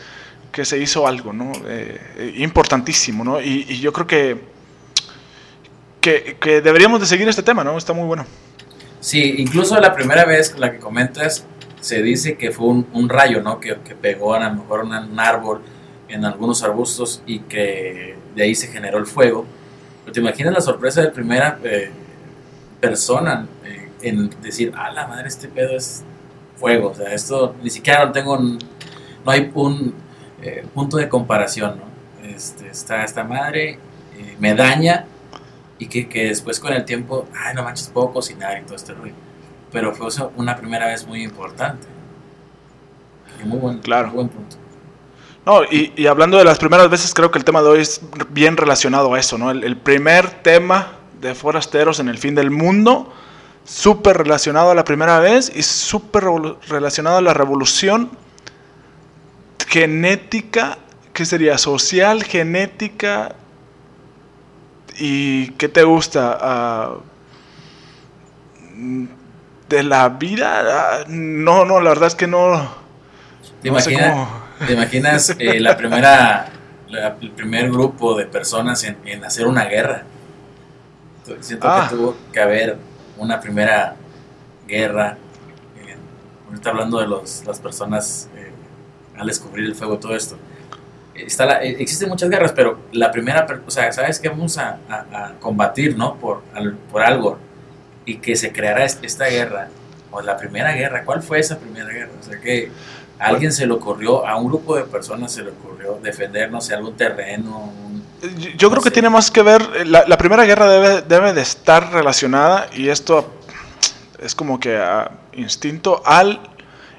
que 0.52 0.64
se 0.64 0.78
hizo 0.78 1.06
algo, 1.06 1.32
¿no? 1.32 1.52
Eh, 1.66 2.00
eh, 2.16 2.34
importantísimo, 2.38 3.24
¿no? 3.24 3.40
Y, 3.40 3.78
yo 3.80 3.92
creo 3.92 4.06
que, 4.06 4.40
que, 6.00 6.60
deberíamos 6.60 7.00
de 7.00 7.06
seguir 7.06 7.28
este 7.28 7.42
tema, 7.42 7.64
¿no? 7.64 7.78
Está 7.78 7.92
muy 7.92 8.06
bueno. 8.06 8.26
Sí, 9.04 9.34
incluso 9.36 9.78
la 9.78 9.92
primera 9.92 10.24
vez, 10.24 10.58
la 10.58 10.72
que 10.72 10.78
comentas, 10.78 11.44
se 11.82 12.00
dice 12.00 12.38
que 12.38 12.50
fue 12.50 12.68
un, 12.68 13.08
rayo, 13.10 13.42
¿no? 13.42 13.60
Que, 13.60 13.76
que, 13.84 13.94
pegó 13.94 14.32
a 14.32 14.48
lo 14.48 14.54
mejor 14.54 14.84
un 14.84 15.20
árbol, 15.20 15.60
en 16.08 16.24
algunos 16.24 16.62
arbustos 16.62 17.22
y 17.26 17.40
que 17.40 18.16
de 18.34 18.42
ahí 18.42 18.54
se 18.54 18.68
generó 18.68 18.96
el 18.96 19.04
fuego. 19.04 19.44
Pero 20.02 20.12
te 20.14 20.20
imaginas 20.20 20.54
la 20.54 20.62
sorpresa 20.62 21.02
de 21.02 21.08
primera 21.08 21.58
eh, 21.64 21.90
persona 22.80 23.46
eh, 23.62 23.90
en 24.00 24.30
decir, 24.40 24.72
ah, 24.74 24.90
la 24.90 25.06
madre, 25.06 25.28
este 25.28 25.48
pedo 25.48 25.76
es 25.76 26.02
fuego. 26.56 26.88
O 26.88 26.94
sea, 26.94 27.12
esto 27.12 27.54
ni 27.62 27.68
siquiera 27.68 28.06
no 28.06 28.12
tengo, 28.12 28.38
no 28.38 28.58
hay 29.26 29.50
un 29.52 29.92
eh, 30.40 30.64
punto 30.72 30.96
de 30.96 31.10
comparación, 31.10 31.78
¿no? 31.78 32.26
Este, 32.26 32.68
está 32.68 33.04
esta 33.04 33.22
madre, 33.22 33.78
me 34.38 34.54
daña 34.54 35.04
y 35.78 35.86
que, 35.86 36.08
que, 36.08 36.26
después 36.26 36.60
con 36.60 36.72
el 36.72 36.84
tiempo, 36.84 37.26
ay, 37.36 37.54
no 37.54 37.64
manches, 37.64 37.88
puedo 37.88 38.12
cocinar 38.12 38.60
y 38.60 38.64
todo 38.64 38.76
este 38.76 38.94
ruido. 38.94 39.16
Pero 39.72 39.94
fue 39.94 40.08
una 40.36 40.56
primera 40.56 40.86
vez 40.86 41.06
muy 41.06 41.22
importante. 41.22 41.86
muy 43.44 43.58
buen, 43.58 43.78
claro. 43.78 44.10
buen 44.10 44.28
punto. 44.28 44.56
No, 45.46 45.62
y, 45.64 46.06
hablando 46.06 46.38
de 46.38 46.44
las 46.44 46.58
primeras 46.58 46.88
veces, 46.88 47.12
creo 47.12 47.30
que 47.30 47.38
el 47.38 47.44
tema 47.44 47.60
de 47.60 47.68
hoy 47.68 47.80
es 47.80 48.00
bien 48.30 48.56
relacionado 48.56 49.12
a 49.12 49.20
eso, 49.20 49.36
¿no? 49.36 49.50
El, 49.50 49.76
primer 49.76 50.30
tema 50.42 50.92
de 51.20 51.34
Forasteros 51.34 52.00
en 52.00 52.08
el 52.08 52.16
fin 52.16 52.34
del 52.34 52.50
mundo, 52.50 53.12
súper 53.64 54.16
relacionado 54.16 54.70
a 54.70 54.74
la 54.74 54.84
primera 54.84 55.18
vez 55.20 55.52
y 55.54 55.62
súper 55.62 56.24
relacionado 56.68 57.18
a 57.18 57.20
la 57.20 57.34
revolución 57.34 58.10
genética, 59.68 60.78
¿qué 61.12 61.26
sería? 61.26 61.58
Social, 61.58 62.24
genética, 62.24 63.34
¿Y 64.96 65.48
qué 65.52 65.68
te 65.68 65.82
gusta? 65.82 66.38
Ah, 66.40 66.96
¿De 69.68 69.82
la 69.82 70.08
vida? 70.08 70.62
Ah, 70.66 71.04
no, 71.08 71.64
no, 71.64 71.80
la 71.80 71.90
verdad 71.90 72.08
es 72.08 72.14
que 72.14 72.26
no. 72.26 72.68
¿Te, 73.62 73.68
imaginas 73.68 75.34
eh, 75.38 75.58
la 75.58 75.76
primera, 75.76 76.48
el 77.20 77.30
primer 77.32 77.70
grupo 77.70 78.16
de 78.16 78.26
personas 78.26 78.84
en, 78.84 79.24
hacer 79.24 79.46
una 79.46 79.64
guerra? 79.64 80.04
Siento 81.40 81.66
que 81.66 81.72
ah. 81.72 81.88
tuvo 81.90 82.16
que 82.32 82.40
haber 82.40 82.78
una 83.16 83.40
primera 83.40 83.96
guerra. 84.68 85.16
Eh, 85.78 85.96
ahorita 86.46 86.70
hablando 86.70 87.00
de 87.00 87.06
los, 87.06 87.42
las 87.46 87.58
personas 87.58 88.28
eh, 88.36 88.52
al 89.16 89.26
descubrir 89.26 89.64
el 89.64 89.74
fuego, 89.74 89.98
todo 89.98 90.14
esto 90.14 90.36
está 91.14 91.46
la, 91.46 91.62
eh, 91.62 91.76
existen 91.78 92.08
muchas 92.08 92.28
guerras, 92.28 92.52
pero 92.52 92.78
la 92.92 93.10
primera, 93.10 93.46
o 93.66 93.70
sea, 93.70 93.92
¿sabes 93.92 94.18
que 94.18 94.28
vamos 94.28 94.58
a, 94.58 94.78
combatir, 95.40 95.96
¿no? 95.96 96.16
Por, 96.16 96.42
por 96.90 97.02
algo. 97.02 97.38
Y 98.06 98.16
que 98.16 98.36
se 98.36 98.52
creara 98.52 98.84
esta 98.84 99.26
guerra, 99.26 99.68
o 100.10 100.20
la 100.20 100.36
primera 100.36 100.72
guerra, 100.72 101.04
¿cuál 101.04 101.22
fue 101.22 101.40
esa 101.40 101.58
primera 101.58 101.88
guerra? 101.88 102.10
O 102.20 102.22
sea, 102.22 102.38
que 102.40 102.70
a 103.18 103.26
alguien 103.26 103.52
se 103.52 103.66
le 103.66 103.72
ocurrió, 103.72 104.26
a 104.26 104.36
un 104.36 104.48
grupo 104.48 104.76
de 104.76 104.84
personas 104.84 105.32
se 105.32 105.42
le 105.42 105.50
ocurrió 105.50 105.98
defender, 106.02 106.50
no 106.50 106.60
sé, 106.60 106.74
algún 106.74 106.96
terreno. 106.96 107.72
Yo 108.56 108.70
creo 108.70 108.82
que 108.82 108.90
tiene 108.90 109.08
más 109.08 109.30
que 109.30 109.42
ver, 109.42 109.62
eh, 109.76 109.84
la, 109.84 110.04
la, 110.06 110.18
primera 110.18 110.44
guerra 110.44 110.68
debe, 110.68 111.02
debe 111.02 111.32
de 111.32 111.42
estar 111.42 111.92
relacionada, 111.92 112.68
y 112.74 112.88
esto 112.88 113.32
es 114.18 114.34
como 114.34 114.60
que 114.60 114.76
a 114.76 115.10
instinto 115.32 116.02
al 116.04 116.40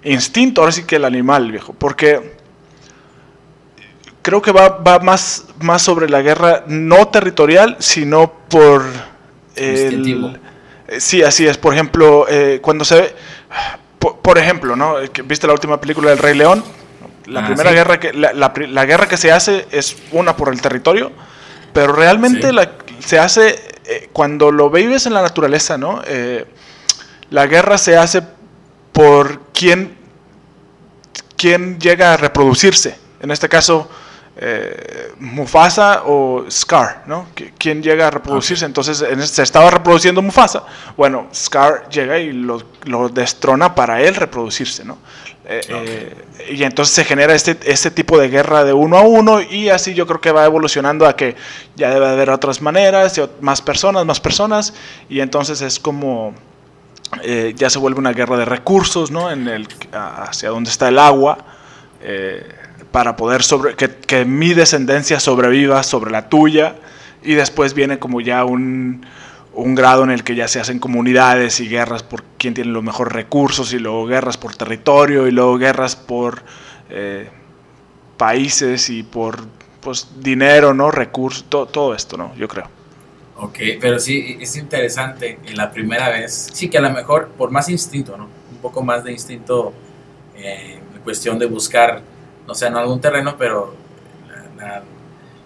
instinto, 0.06 0.62
ahora 0.62 0.72
sí 0.72 0.84
que 0.84 0.98
el 0.98 1.06
animal, 1.06 1.52
viejo, 1.52 1.74
porque 1.74 2.35
creo 4.26 4.42
que 4.42 4.52
va, 4.52 4.70
va 4.70 4.98
más, 4.98 5.46
más 5.60 5.84
sobre 5.84 6.10
la 6.10 6.24
guerra 6.24 6.64
no 6.66 7.10
territorial, 7.10 7.78
sino 7.78 8.34
por... 8.50 8.84
El, 9.56 10.40
eh, 10.88 11.00
sí, 11.00 11.22
así 11.22 11.46
es. 11.46 11.60
Por 11.60 11.76
ejemplo, 11.76 12.26
eh, 12.28 12.58
cuando 12.60 12.84
se 12.84 12.96
ve... 12.96 13.16
Por, 14.00 14.40
ejemplo, 14.40 14.76
¿no? 14.76 14.96
¿Viste 15.26 15.46
la 15.46 15.54
última 15.54 15.80
película 15.80 16.10
del 16.10 16.18
Rey 16.18 16.36
León? 16.36 16.64
La 17.28 17.42
ah, 17.42 17.46
primera 17.46 17.72
guerra 17.72 18.00
que 18.00 18.14
la, 18.14 18.34
la, 18.34 18.86
guerra 18.86 19.08
que 19.08 19.18
se 19.18 19.32
hace 19.32 19.68
es 19.70 19.96
una 20.12 20.36
por 20.36 20.52
el 20.52 20.60
territorio, 20.60 21.12
pero 21.72 21.94
realmente 21.94 22.52
la, 22.52 22.72
se 23.00 23.20
hace 23.20 23.60
eh, 23.86 24.10
cuando 24.12 24.52
lo 24.52 24.72
vives 24.72 25.06
en 25.06 25.14
la 25.14 25.22
naturaleza, 25.22 25.78
¿no? 25.78 26.02
la 27.30 27.48
guerra 27.48 27.78
se 27.78 27.98
hace 27.98 28.24
por 28.92 29.40
quién, 29.54 29.96
quién 31.38 31.80
llega 31.80 32.14
a 32.14 32.18
reproducirse. 32.18 32.98
En 33.22 33.32
este 33.32 33.50
caso, 33.50 33.90
eh, 34.38 35.14
Mufasa 35.20 36.04
o 36.06 36.44
Scar, 36.52 37.04
¿no? 37.08 37.28
¿Quién 37.58 37.82
llega 37.82 38.08
a 38.08 38.12
reproducirse? 38.12 38.66
Entonces 38.66 38.98
se 39.30 39.42
estaba 39.42 39.72
reproduciendo 39.72 40.22
Mufasa. 40.22 40.64
Bueno, 40.98 41.28
Scar 41.34 41.88
llega 41.88 42.20
y 42.20 42.34
lo, 42.34 42.60
destrona 43.14 43.74
para 43.74 44.02
él 44.02 44.14
reproducirse, 44.14 44.84
¿no? 44.84 44.98
Eh, 45.46 45.62
eh, 45.70 46.26
y 46.50 46.64
entonces 46.64 46.94
se 46.94 47.06
genera 47.06 47.34
este, 47.34 47.58
este 47.66 47.92
tipo 47.92 48.18
de 48.18 48.28
guerra 48.28 48.66
de 48.66 48.74
uno 48.74 48.98
a 48.98 49.02
uno 49.04 49.42
y 49.42 49.70
así 49.70 49.94
yo 49.94 50.06
creo 50.06 50.20
que 50.20 50.32
va 50.32 50.44
evolucionando 50.44 51.06
a 51.06 51.16
que 51.16 51.36
ya 51.76 51.92
debe 51.92 52.08
haber 52.08 52.30
otras 52.30 52.62
maneras, 52.62 53.22
más 53.40 53.62
personas, 53.62 54.06
más 54.06 54.20
personas 54.20 54.74
y 55.08 55.22
entonces 55.22 55.62
es 55.62 55.80
como 55.80 56.34
ya 57.56 57.70
se 57.70 57.80
vuelve 57.80 58.00
una 58.00 58.12
guerra 58.12 58.36
de 58.36 58.46
recursos, 58.46 59.12
¿no? 59.12 59.32
En 59.32 59.48
el, 59.48 59.68
hacia 59.94 60.50
donde 60.50 60.72
está 60.72 60.90
el 60.90 61.00
agua 61.00 61.38
para 62.96 63.18
poder 63.18 63.44
sobre, 63.44 63.76
que, 63.76 64.24
mi 64.24 64.54
descendencia 64.54 65.20
sobreviva 65.20 65.84
sobre 65.84 66.12
la 66.12 66.30
tuya 66.30 66.78
y 67.24 67.34
después 67.34 67.74
viene 67.74 68.00
como 68.00 68.22
ya 68.22 68.46
un, 68.46 69.06
grado 69.54 70.06
en 70.06 70.12
el 70.12 70.24
que 70.24 70.34
ya 70.34 70.48
se 70.48 70.62
hacen 70.62 70.80
comunidades 70.80 71.60
y 71.60 71.68
guerras 71.68 72.04
por 72.04 72.24
quién 72.38 72.54
tiene 72.54 72.72
los 72.72 72.84
mejores 72.86 73.12
recursos 73.12 73.74
y 73.74 73.80
luego 73.80 74.06
guerras 74.06 74.38
por 74.38 74.56
territorio 74.56 75.28
y 75.28 75.32
luego 75.32 75.58
guerras 75.58 75.98
por 75.98 76.44
eh, 76.90 77.28
países 78.16 78.90
y 78.90 79.04
por 79.04 79.46
pues, 79.82 80.08
dinero, 80.22 80.74
¿no? 80.74 80.90
Recursos, 80.90 81.50
todo 81.50 81.94
esto, 81.94 82.16
¿no? 82.16 82.34
Yo 82.38 82.48
creo. 82.48 82.70
Ok, 83.36 83.60
pero 83.82 84.00
sí, 84.00 84.38
es 84.40 84.56
interesante 84.56 85.40
en 85.46 85.58
la 85.58 85.70
primera 85.70 86.08
vez, 86.12 86.50
sí 86.54 86.70
que 86.70 86.78
a 86.78 86.82
lo 86.82 86.92
mejor 86.92 87.28
por 87.38 87.52
más 87.52 87.68
instinto, 87.68 88.16
¿no? 88.16 88.30
Un 88.54 88.58
poco 88.62 88.82
más 88.82 89.04
de 89.04 89.12
instinto 89.12 89.74
eh, 90.38 90.80
en 90.96 91.02
cuestión 91.02 91.38
de 91.38 91.46
buscar 91.46 92.15
no 92.48 92.54
sé, 92.54 92.68
en 92.68 92.76
algún 92.76 93.02
terreno, 93.02 93.36
pero 93.38 93.74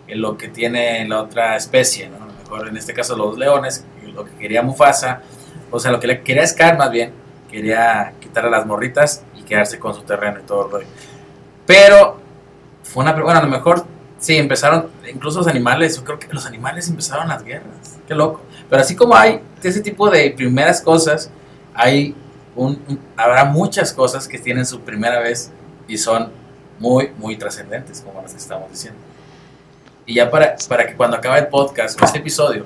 en 0.07 0.21
lo 0.21 0.37
que 0.37 0.47
tiene 0.47 1.07
la 1.07 1.21
otra 1.21 1.55
especie, 1.55 2.09
¿no? 2.09 2.17
A 2.17 2.25
lo 2.25 2.33
mejor 2.33 2.67
en 2.67 2.77
este 2.77 2.93
caso 2.93 3.15
los 3.15 3.37
leones, 3.37 3.85
lo 4.13 4.25
que 4.25 4.31
quería 4.31 4.63
Mufasa, 4.63 5.21
o 5.71 5.79
sea, 5.79 5.91
lo 5.91 5.99
que 5.99 6.07
le 6.07 6.21
quería 6.21 6.45
Scar 6.47 6.77
más 6.77 6.89
bien, 6.91 7.13
quería 7.49 8.13
quitarle 8.19 8.49
las 8.49 8.65
morritas 8.65 9.23
y 9.37 9.43
quedarse 9.43 9.77
con 9.79 9.93
su 9.93 10.01
terreno 10.01 10.39
y 10.39 10.43
todo 10.43 10.65
el 10.65 10.71
rollo. 10.71 10.87
Pero 11.65 12.19
fue 12.83 13.03
una, 13.03 13.13
bueno, 13.13 13.39
a 13.39 13.43
lo 13.43 13.49
mejor 13.49 13.85
sí, 14.17 14.37
empezaron, 14.37 14.89
incluso 15.11 15.39
los 15.39 15.47
animales, 15.47 15.95
yo 15.95 16.03
creo 16.03 16.19
que 16.19 16.27
los 16.31 16.45
animales 16.45 16.89
empezaron 16.89 17.27
las 17.27 17.43
guerras, 17.43 17.99
qué 18.07 18.15
loco. 18.15 18.41
Pero 18.69 18.81
así 18.81 18.95
como 18.95 19.15
hay 19.15 19.41
ese 19.61 19.81
tipo 19.81 20.09
de 20.09 20.31
primeras 20.31 20.81
cosas, 20.81 21.31
hay 21.73 22.15
un, 22.55 22.99
habrá 23.15 23.45
muchas 23.45 23.93
cosas 23.93 24.27
que 24.27 24.39
tienen 24.39 24.65
su 24.65 24.81
primera 24.81 25.19
vez 25.19 25.51
y 25.87 25.97
son 25.97 26.31
muy, 26.79 27.11
muy 27.17 27.37
trascendentes, 27.37 28.01
como 28.01 28.21
las 28.21 28.33
estamos 28.33 28.71
diciendo. 28.71 28.99
Y 30.05 30.15
ya 30.15 30.31
para, 30.31 30.55
para 30.67 30.87
que 30.87 30.95
cuando 30.95 31.17
acabe 31.17 31.39
el 31.39 31.47
podcast 31.47 32.01
o 32.01 32.05
este 32.05 32.17
episodio, 32.17 32.65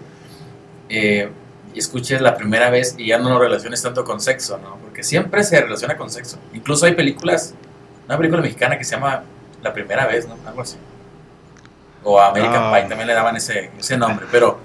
eh, 0.87 1.29
escuches 1.75 2.21
la 2.21 2.35
primera 2.35 2.69
vez 2.69 2.95
y 2.97 3.07
ya 3.07 3.17
no 3.17 3.29
lo 3.29 3.39
relaciones 3.39 3.81
tanto 3.81 4.05
con 4.05 4.19
sexo, 4.21 4.57
¿no? 4.57 4.77
Porque 4.77 5.03
siempre 5.03 5.43
se 5.43 5.59
relaciona 5.59 5.97
con 5.97 6.09
sexo. 6.09 6.37
Incluso 6.53 6.85
hay 6.85 6.93
películas, 6.93 7.53
una 8.07 8.17
película 8.17 8.41
mexicana 8.41 8.77
que 8.77 8.83
se 8.83 8.95
llama 8.95 9.23
La 9.61 9.73
Primera 9.73 10.05
Vez, 10.05 10.27
¿no? 10.27 10.37
Algo 10.45 10.61
así. 10.61 10.77
O 12.03 12.19
American 12.19 12.63
ah. 12.63 12.73
Pie 12.73 12.89
también 12.89 13.07
le 13.07 13.13
daban 13.13 13.35
ese, 13.35 13.71
ese 13.77 13.97
nombre, 13.97 14.25
pero 14.31 14.59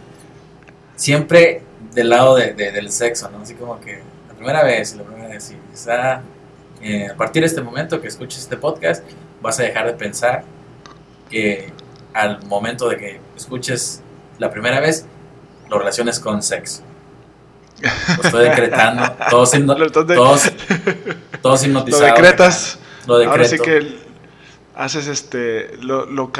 siempre 0.96 1.62
del 1.92 2.10
lado 2.10 2.36
de, 2.36 2.52
del 2.52 2.90
sexo, 2.90 3.30
¿no? 3.30 3.40
Así 3.42 3.54
como 3.54 3.80
que 3.80 4.02
la 4.28 4.34
primera 4.34 4.62
vez, 4.62 4.94
la 4.94 5.04
primera 5.04 5.28
vez, 5.28 5.44
sí. 5.44 5.56
Está, 5.72 6.22
eh, 6.82 7.08
a 7.10 7.16
partir 7.16 7.42
de 7.42 7.46
este 7.46 7.60
momento 7.60 8.00
que 8.00 8.08
escuches 8.08 8.40
este 8.40 8.56
podcast, 8.56 9.04
vas 9.40 9.58
a 9.60 9.62
dejar 9.62 9.86
de 9.86 9.92
pensar 9.92 10.44
que 11.30 11.72
al 12.14 12.44
momento 12.46 12.88
de 12.88 12.96
que 12.96 13.20
escuches 13.36 14.02
la 14.38 14.50
primera 14.50 14.80
vez, 14.80 15.06
lo 15.68 15.78
relaciones 15.78 16.20
con 16.20 16.42
sexo. 16.42 16.82
Lo 18.16 18.22
estoy 18.24 18.44
decretando, 18.44 19.04
todos, 19.30 19.52
todos, 19.92 20.52
todos 21.42 21.64
hipnotizados. 21.64 22.00
Lo 22.00 22.14
decretas. 22.14 22.78
Lo 23.06 23.18
decreto. 23.18 23.32
Ahora 23.32 23.44
sí 23.44 23.58
que 23.58 23.98
haces 24.74 25.06
este, 25.06 25.76
lo, 25.80 26.06
lo, 26.06 26.32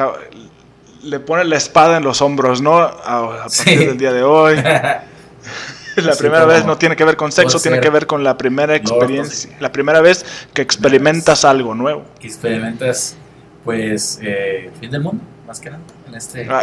le 1.03 1.21
pones 1.21 1.47
la 1.47 1.57
espada 1.57 1.99
en 1.99 2.05
los 2.05 2.23
hombros, 2.23 2.61
¿no? 2.61 2.79
A, 2.79 3.45
partir 3.45 3.89
del 3.89 3.99
día 3.99 4.13
de 4.13 4.23
hoy. 4.23 4.57
la 6.05 6.17
primera 6.17 6.45
vez 6.45 6.65
no 6.65 6.79
tiene 6.79 6.97
que 6.97 7.05
ver 7.05 7.17
con 7.17 7.33
sexo, 7.33 7.61
tiene 7.61 7.81
que 7.81 7.91
ver 7.91 8.07
con 8.07 8.25
la 8.25 8.37
primera 8.37 8.75
experiencia, 8.75 9.51
la 9.61 9.73
primera 9.73 10.01
vez 10.01 10.25
que 10.53 10.63
experimentas 10.63 11.45
algo 11.45 11.75
nuevo. 11.75 12.05
Experimentas, 12.21 13.17
pues, 13.65 14.19
eh, 14.23 14.71
el 14.73 14.81
fin 14.81 14.91
del 14.91 15.03
mundo, 15.03 15.23
más 15.47 15.61
que 15.61 15.71
nada, 15.71 15.83
en 16.07 16.15
este 16.15 16.47
ah, 16.51 16.63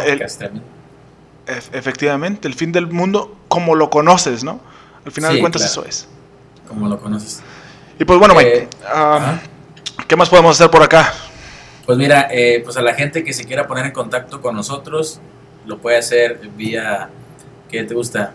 Efectivamente, 1.72 2.48
el 2.48 2.54
fin 2.54 2.72
del 2.72 2.88
mundo 2.88 3.36
como 3.48 3.74
lo 3.74 3.88
conoces, 3.88 4.42
¿no? 4.42 4.60
Al 5.04 5.12
final 5.12 5.34
de 5.34 5.40
cuentas 5.40 5.64
eso 5.64 5.84
es. 5.84 6.08
Como 6.66 6.88
lo 6.88 6.98
conoces. 6.98 7.40
Y 7.98 8.04
pues 8.04 8.18
bueno, 8.18 8.34
Mike, 8.34 8.68
ah, 8.86 9.38
¿qué 10.08 10.16
más 10.16 10.28
podemos 10.28 10.56
hacer 10.56 10.70
por 10.70 10.82
acá? 10.82 11.12
Pues 11.86 11.96
mira, 11.96 12.26
eh, 12.32 12.60
pues 12.64 12.76
a 12.76 12.82
la 12.82 12.94
gente 12.94 13.22
que 13.22 13.32
se 13.32 13.44
quiera 13.44 13.68
poner 13.68 13.86
en 13.86 13.92
contacto 13.92 14.40
con 14.40 14.56
nosotros, 14.56 15.20
lo 15.64 15.78
puede 15.78 15.98
hacer 15.98 16.40
vía, 16.56 17.08
¿qué 17.70 17.84
te 17.84 17.94
gusta? 17.94 18.34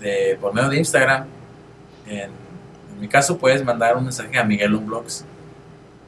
De, 0.00 0.38
por 0.40 0.52
medio 0.54 0.68
de 0.68 0.78
Instagram. 0.78 1.26
En, 2.06 2.30
mi 3.00 3.08
caso 3.08 3.36
puedes 3.36 3.62
mandar 3.62 3.96
un 3.96 4.04
mensaje 4.04 4.38
a 4.38 4.44
Miguel 4.44 4.74
Blogs, 4.76 5.24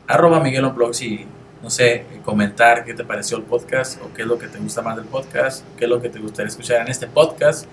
arroba 0.07 0.41
Miguel 0.41 0.67
Blogs 0.71 1.03
y, 1.03 1.27
no 1.63 1.69
sé, 1.69 2.07
comentar 2.25 2.83
qué 2.85 2.95
te 2.95 3.05
pareció 3.05 3.37
el 3.37 3.43
podcast 3.43 4.01
o 4.03 4.13
qué 4.15 4.23
es 4.23 4.29
lo 4.29 4.39
que 4.39 4.49
te 4.49 4.59
gusta 4.59 4.81
más 4.81 4.97
del 4.97 5.05
podcast, 5.05 5.67
qué 5.77 5.85
es 5.85 5.91
lo 5.91 6.01
que 6.01 6.09
te 6.09 6.19
gustaría 6.19 6.49
escuchar 6.49 6.81
en 6.81 6.89
este 6.89 7.07
podcast. 7.07 7.67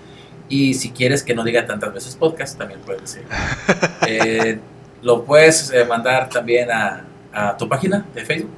Y 0.48 0.74
si 0.74 0.90
quieres 0.90 1.22
que 1.22 1.34
no 1.34 1.44
diga 1.44 1.66
tantas 1.66 1.94
veces 1.94 2.14
podcast, 2.14 2.58
también 2.58 2.80
puedes 2.80 3.02
decir. 3.02 3.24
Eh, 4.08 4.60
lo 5.02 5.24
puedes 5.24 5.72
eh, 5.72 5.84
mandar 5.84 6.28
también 6.28 6.70
a, 6.70 7.04
a 7.32 7.56
tu 7.56 7.68
página 7.68 8.06
de 8.14 8.24
Facebook 8.24 8.52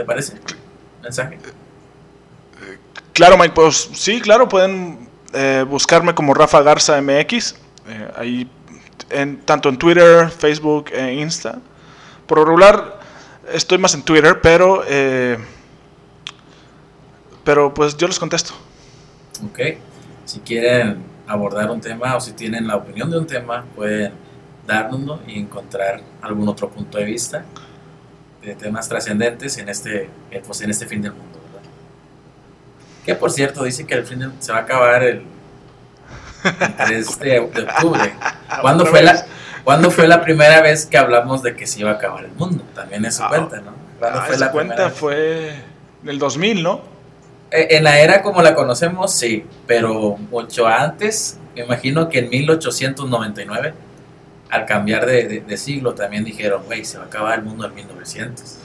¿Te 0.00 0.06
parece? 0.06 0.32
Mensaje. 1.02 1.38
Claro, 3.12 3.36
Mike, 3.36 3.52
pues 3.54 3.90
sí, 3.92 4.18
claro, 4.18 4.48
pueden 4.48 5.09
eh, 5.32 5.64
buscarme 5.68 6.14
como 6.14 6.34
Rafa 6.34 6.62
Garza 6.62 7.00
MX, 7.00 7.54
eh, 7.88 8.10
ahí 8.16 8.50
en, 9.10 9.40
tanto 9.42 9.68
en 9.68 9.78
Twitter, 9.78 10.28
Facebook 10.28 10.90
e 10.92 11.14
Insta. 11.14 11.58
Por 12.26 12.46
regular 12.46 13.00
estoy 13.52 13.78
más 13.78 13.94
en 13.94 14.02
Twitter, 14.02 14.40
pero, 14.40 14.82
eh, 14.88 15.38
pero 17.44 17.72
pues 17.72 17.96
yo 17.96 18.06
les 18.06 18.18
contesto. 18.18 18.52
Ok, 19.44 19.60
si 20.24 20.40
quieren 20.40 21.02
abordar 21.26 21.70
un 21.70 21.80
tema 21.80 22.16
o 22.16 22.20
si 22.20 22.32
tienen 22.32 22.66
la 22.66 22.76
opinión 22.76 23.10
de 23.10 23.18
un 23.18 23.26
tema, 23.26 23.64
pueden 23.74 24.12
dárnoslo 24.66 25.20
y 25.26 25.38
encontrar 25.38 26.02
algún 26.22 26.48
otro 26.48 26.68
punto 26.68 26.98
de 26.98 27.04
vista 27.04 27.44
de 28.42 28.54
temas 28.54 28.88
trascendentes 28.88 29.58
en 29.58 29.68
este, 29.68 30.08
pues 30.46 30.60
en 30.60 30.70
este 30.70 30.86
fin 30.86 31.02
del 31.02 31.12
mundo. 31.12 31.39
Que 33.04 33.14
por 33.14 33.30
cierto, 33.30 33.64
dice 33.64 33.86
que 33.86 33.94
el 33.94 34.04
fin 34.04 34.32
se 34.40 34.52
va 34.52 34.58
a 34.58 34.62
acabar 34.62 35.02
el, 35.02 35.22
3 36.42 37.18
de, 37.18 37.38
octubre. 37.38 38.14
¿Cuándo 38.60 38.86
fue, 38.86 39.02
la, 39.02 39.24
¿Cuándo 39.64 39.90
fue 39.90 40.06
la 40.06 40.22
primera 40.22 40.60
vez 40.60 40.86
que 40.86 40.98
hablamos 40.98 41.42
de 41.42 41.54
que 41.54 41.66
se 41.66 41.80
iba 41.80 41.90
a 41.90 41.94
acabar 41.94 42.24
el 42.24 42.32
mundo? 42.32 42.64
También 42.74 43.04
eso 43.04 43.24
ah, 43.24 43.28
cuenta, 43.28 43.60
¿no? 43.60 43.72
¿Cuándo 43.98 44.20
ah, 44.20 44.24
fue 44.26 44.38
la 44.38 44.50
cuenta 44.50 44.90
fue 44.90 45.48
en 46.02 46.08
el 46.08 46.18
2000, 46.18 46.62
¿no? 46.62 46.80
Eh, 47.50 47.68
en 47.70 47.84
la 47.84 47.98
era 47.98 48.22
como 48.22 48.42
la 48.42 48.54
conocemos, 48.54 49.12
sí, 49.12 49.44
pero 49.66 50.16
mucho 50.30 50.66
antes, 50.66 51.38
me 51.54 51.62
imagino 51.62 52.08
que 52.08 52.20
en 52.20 52.30
1899 52.30 53.74
al 54.50 54.66
cambiar 54.66 55.06
de, 55.06 55.56
siglo 55.56 55.94
también 55.94 56.24
dijeron, 56.24 56.62
güey, 56.66 56.84
se 56.84 56.98
va 56.98 57.04
a 57.04 57.06
acabar 57.06 57.38
el 57.38 57.44
mundo 57.44 57.66
en 57.66 57.74
1900. 57.74 58.56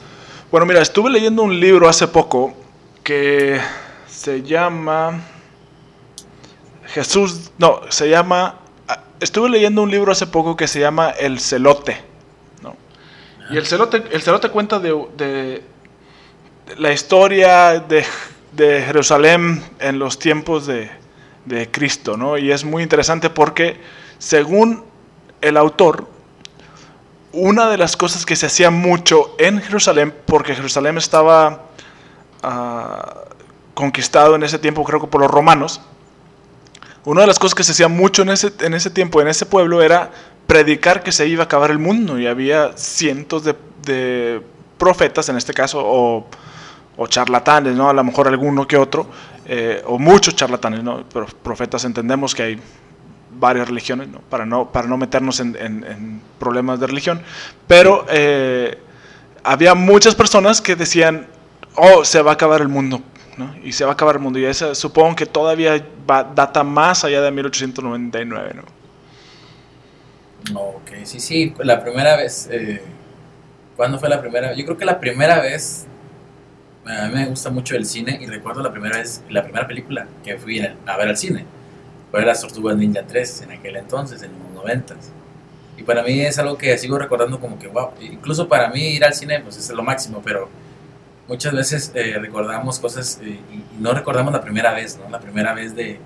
Bueno, 0.52 0.66
mira, 0.66 0.82
estuve 0.82 1.10
leyendo 1.10 1.44
un 1.44 1.60
libro 1.60 1.88
hace 1.88 2.08
poco 2.08 2.56
que 3.04 3.60
se 4.26 4.42
llama 4.42 5.20
Jesús, 6.88 7.52
no, 7.60 7.82
se 7.90 8.10
llama, 8.10 8.56
estuve 9.20 9.50
leyendo 9.52 9.84
un 9.84 9.92
libro 9.92 10.12
hace 10.12 10.26
poco 10.26 10.58
que 10.58 10.68
se 10.68 10.80
llama 10.80 11.12
El 11.12 11.40
Celote, 11.40 12.02
¿no? 12.64 12.76
Y 13.52 13.58
el 13.58 13.68
celote, 13.68 14.04
el 14.12 14.24
celote 14.24 14.50
cuenta 14.50 14.80
de, 14.80 15.62
la 16.76 16.92
historia 16.92 17.80
de, 17.80 18.04
Jerusalén 18.58 19.64
en 19.78 20.00
los 20.00 20.18
tiempos 20.18 20.66
de, 20.66 20.90
de 21.46 21.70
Cristo, 21.70 22.18
¿no? 22.18 22.40
Y 22.40 22.52
es 22.52 22.66
muy 22.66 22.82
interesante 22.82 23.30
porque 23.30 23.80
según 24.18 24.86
el 25.40 25.56
autor, 25.56 26.08
una 27.32 27.70
de 27.70 27.78
las 27.78 27.96
cosas 27.96 28.26
que 28.26 28.36
se 28.36 28.48
hacía 28.48 28.72
mucho 28.72 29.36
en 29.38 29.62
Jerusalén, 29.62 30.16
porque 30.26 30.56
Jerusalén 30.56 30.98
estaba 30.98 31.66
ah, 32.42 33.22
conquistado 33.76 34.36
en 34.36 34.42
ese 34.42 34.58
tiempo, 34.58 34.84
creo 34.84 35.00
que 35.00 35.08
por 35.08 35.22
los 35.22 35.30
romanos, 35.30 35.82
una 37.04 37.22
de 37.22 37.28
las 37.28 37.38
cosas 37.38 37.54
que 37.54 37.64
se 37.64 37.74
hacía 37.74 37.88
mucho 37.88 38.24
en 38.24 38.30
ese, 38.30 38.52
en 38.62 38.74
ese 38.74 38.90
tiempo, 38.90 39.22
en 39.22 39.28
ese 39.28 39.46
pueblo, 39.46 39.84
era 39.84 40.10
predicar 40.48 41.04
que 41.04 41.12
se 41.12 41.28
iba 41.28 41.44
a 41.44 41.46
acabar 41.46 41.70
el 41.70 41.78
mundo 41.78 42.20
y 42.20 42.26
había 42.26 42.76
cientos 42.76 43.44
de, 43.44 44.42
profetas, 44.78 45.30
en 45.30 45.38
este 45.38 45.54
caso, 45.54 45.82
o, 45.84 47.08
charlatanes, 47.08 47.76
¿no? 47.76 47.90
A 47.90 47.94
lo 47.94 48.04
mejor 48.04 48.28
alguno 48.28 48.68
que 48.68 48.78
otro, 48.78 49.08
eh, 49.46 49.84
o 49.86 50.00
muchos 50.00 50.36
charlatanes, 50.36 50.84
¿no? 50.84 51.04
Pero 51.12 51.28
profetas 51.44 51.84
entendemos 51.86 52.34
que 52.34 52.44
hay 52.44 52.60
varias 53.38 53.68
religiones, 53.68 54.08
¿no? 54.08 54.20
Para, 54.20 54.46
no, 54.46 54.72
para 54.72 54.88
no 54.88 54.98
meternos 54.98 55.40
en, 55.40 56.22
problemas 56.40 56.80
de 56.80 56.88
religión, 56.88 57.22
pero 57.68 58.06
eh, 58.10 58.80
había 59.44 59.76
muchas 59.76 60.16
personas 60.16 60.62
que 60.62 60.76
decían, 60.76 61.28
oh, 61.76 62.04
se 62.06 62.22
va 62.22 62.32
a 62.32 62.34
acabar 62.36 62.62
el 62.62 62.70
mundo, 62.70 63.02
¿no? 63.38 63.56
y 63.64 63.72
se 63.72 63.84
va 63.84 63.92
a 63.92 63.94
acabar 63.94 64.16
el 64.16 64.22
mundo, 64.22 64.40
y 64.40 64.46
esa 64.46 64.76
supongo 64.76 65.16
que 65.16 65.26
todavía 65.26 65.86
va, 66.10 66.24
data 66.24 66.64
más 66.64 67.04
allá 67.04 67.22
de 67.22 67.32
1899. 67.32 68.54
¿no? 68.56 68.86
Ok, 70.54 70.92
sí, 71.04 71.20
sí, 71.20 71.54
la 71.60 71.82
primera 71.82 72.16
vez, 72.16 72.48
eh, 72.52 72.82
¿cuándo 73.76 73.98
fue 73.98 74.10
la 74.10 74.22
primera 74.22 74.50
vez? 74.50 74.58
Yo 74.58 74.66
creo 74.66 74.78
que 74.78 74.86
la 74.86 75.00
primera 75.00 75.40
vez, 75.42 75.88
a 76.86 77.08
mí 77.08 77.16
me 77.16 77.26
gusta 77.26 77.50
mucho 77.50 77.76
el 77.76 77.86
cine 77.86 78.20
y 78.22 78.28
recuerdo 78.28 78.62
la 78.62 78.72
primera 78.72 78.98
vez, 78.98 79.24
la 79.30 79.44
primera 79.44 79.68
película 79.68 80.08
que 80.24 80.38
fui 80.38 80.60
a 80.60 80.98
ver 80.98 81.08
al 81.08 81.18
cine 81.18 81.46
fue 82.12 82.24
las 82.26 82.42
Tortugas 82.42 82.78
Ninja 82.78 83.04
3 83.06 83.42
en 83.42 83.52
aquel 83.52 83.76
entonces, 83.76 84.22
en 84.22 84.32
los 84.32 84.64
90 84.64 84.96
Y 85.78 85.84
para 85.84 86.04
mí 86.04 86.22
es 86.22 86.38
algo 86.38 86.58
que 86.58 86.78
sigo 86.78 86.98
recordando 87.00 87.40
como 87.40 87.58
que, 87.58 87.68
wow, 87.68 87.90
incluso 88.00 88.48
para 88.48 88.70
mí 88.70 88.82
ir 88.82 89.04
al 89.04 89.14
cine 89.14 89.40
pues 89.40 89.58
es 89.58 89.70
lo 89.72 89.84
máximo, 89.84 90.22
pero 90.24 90.48
muchas 91.28 91.54
veces 91.54 91.92
eh, 91.96 92.18
recordamos 92.20 92.80
cosas 92.80 93.20
eh, 93.22 93.40
y, 93.52 93.82
no 93.82 93.94
recordamos 93.94 94.34
la 94.34 94.42
primera 94.42 94.74
vez, 94.74 94.98
¿no? 94.98 95.10
La 95.10 95.20
primera 95.20 95.54
vez 95.54 95.76
de 95.76 96.00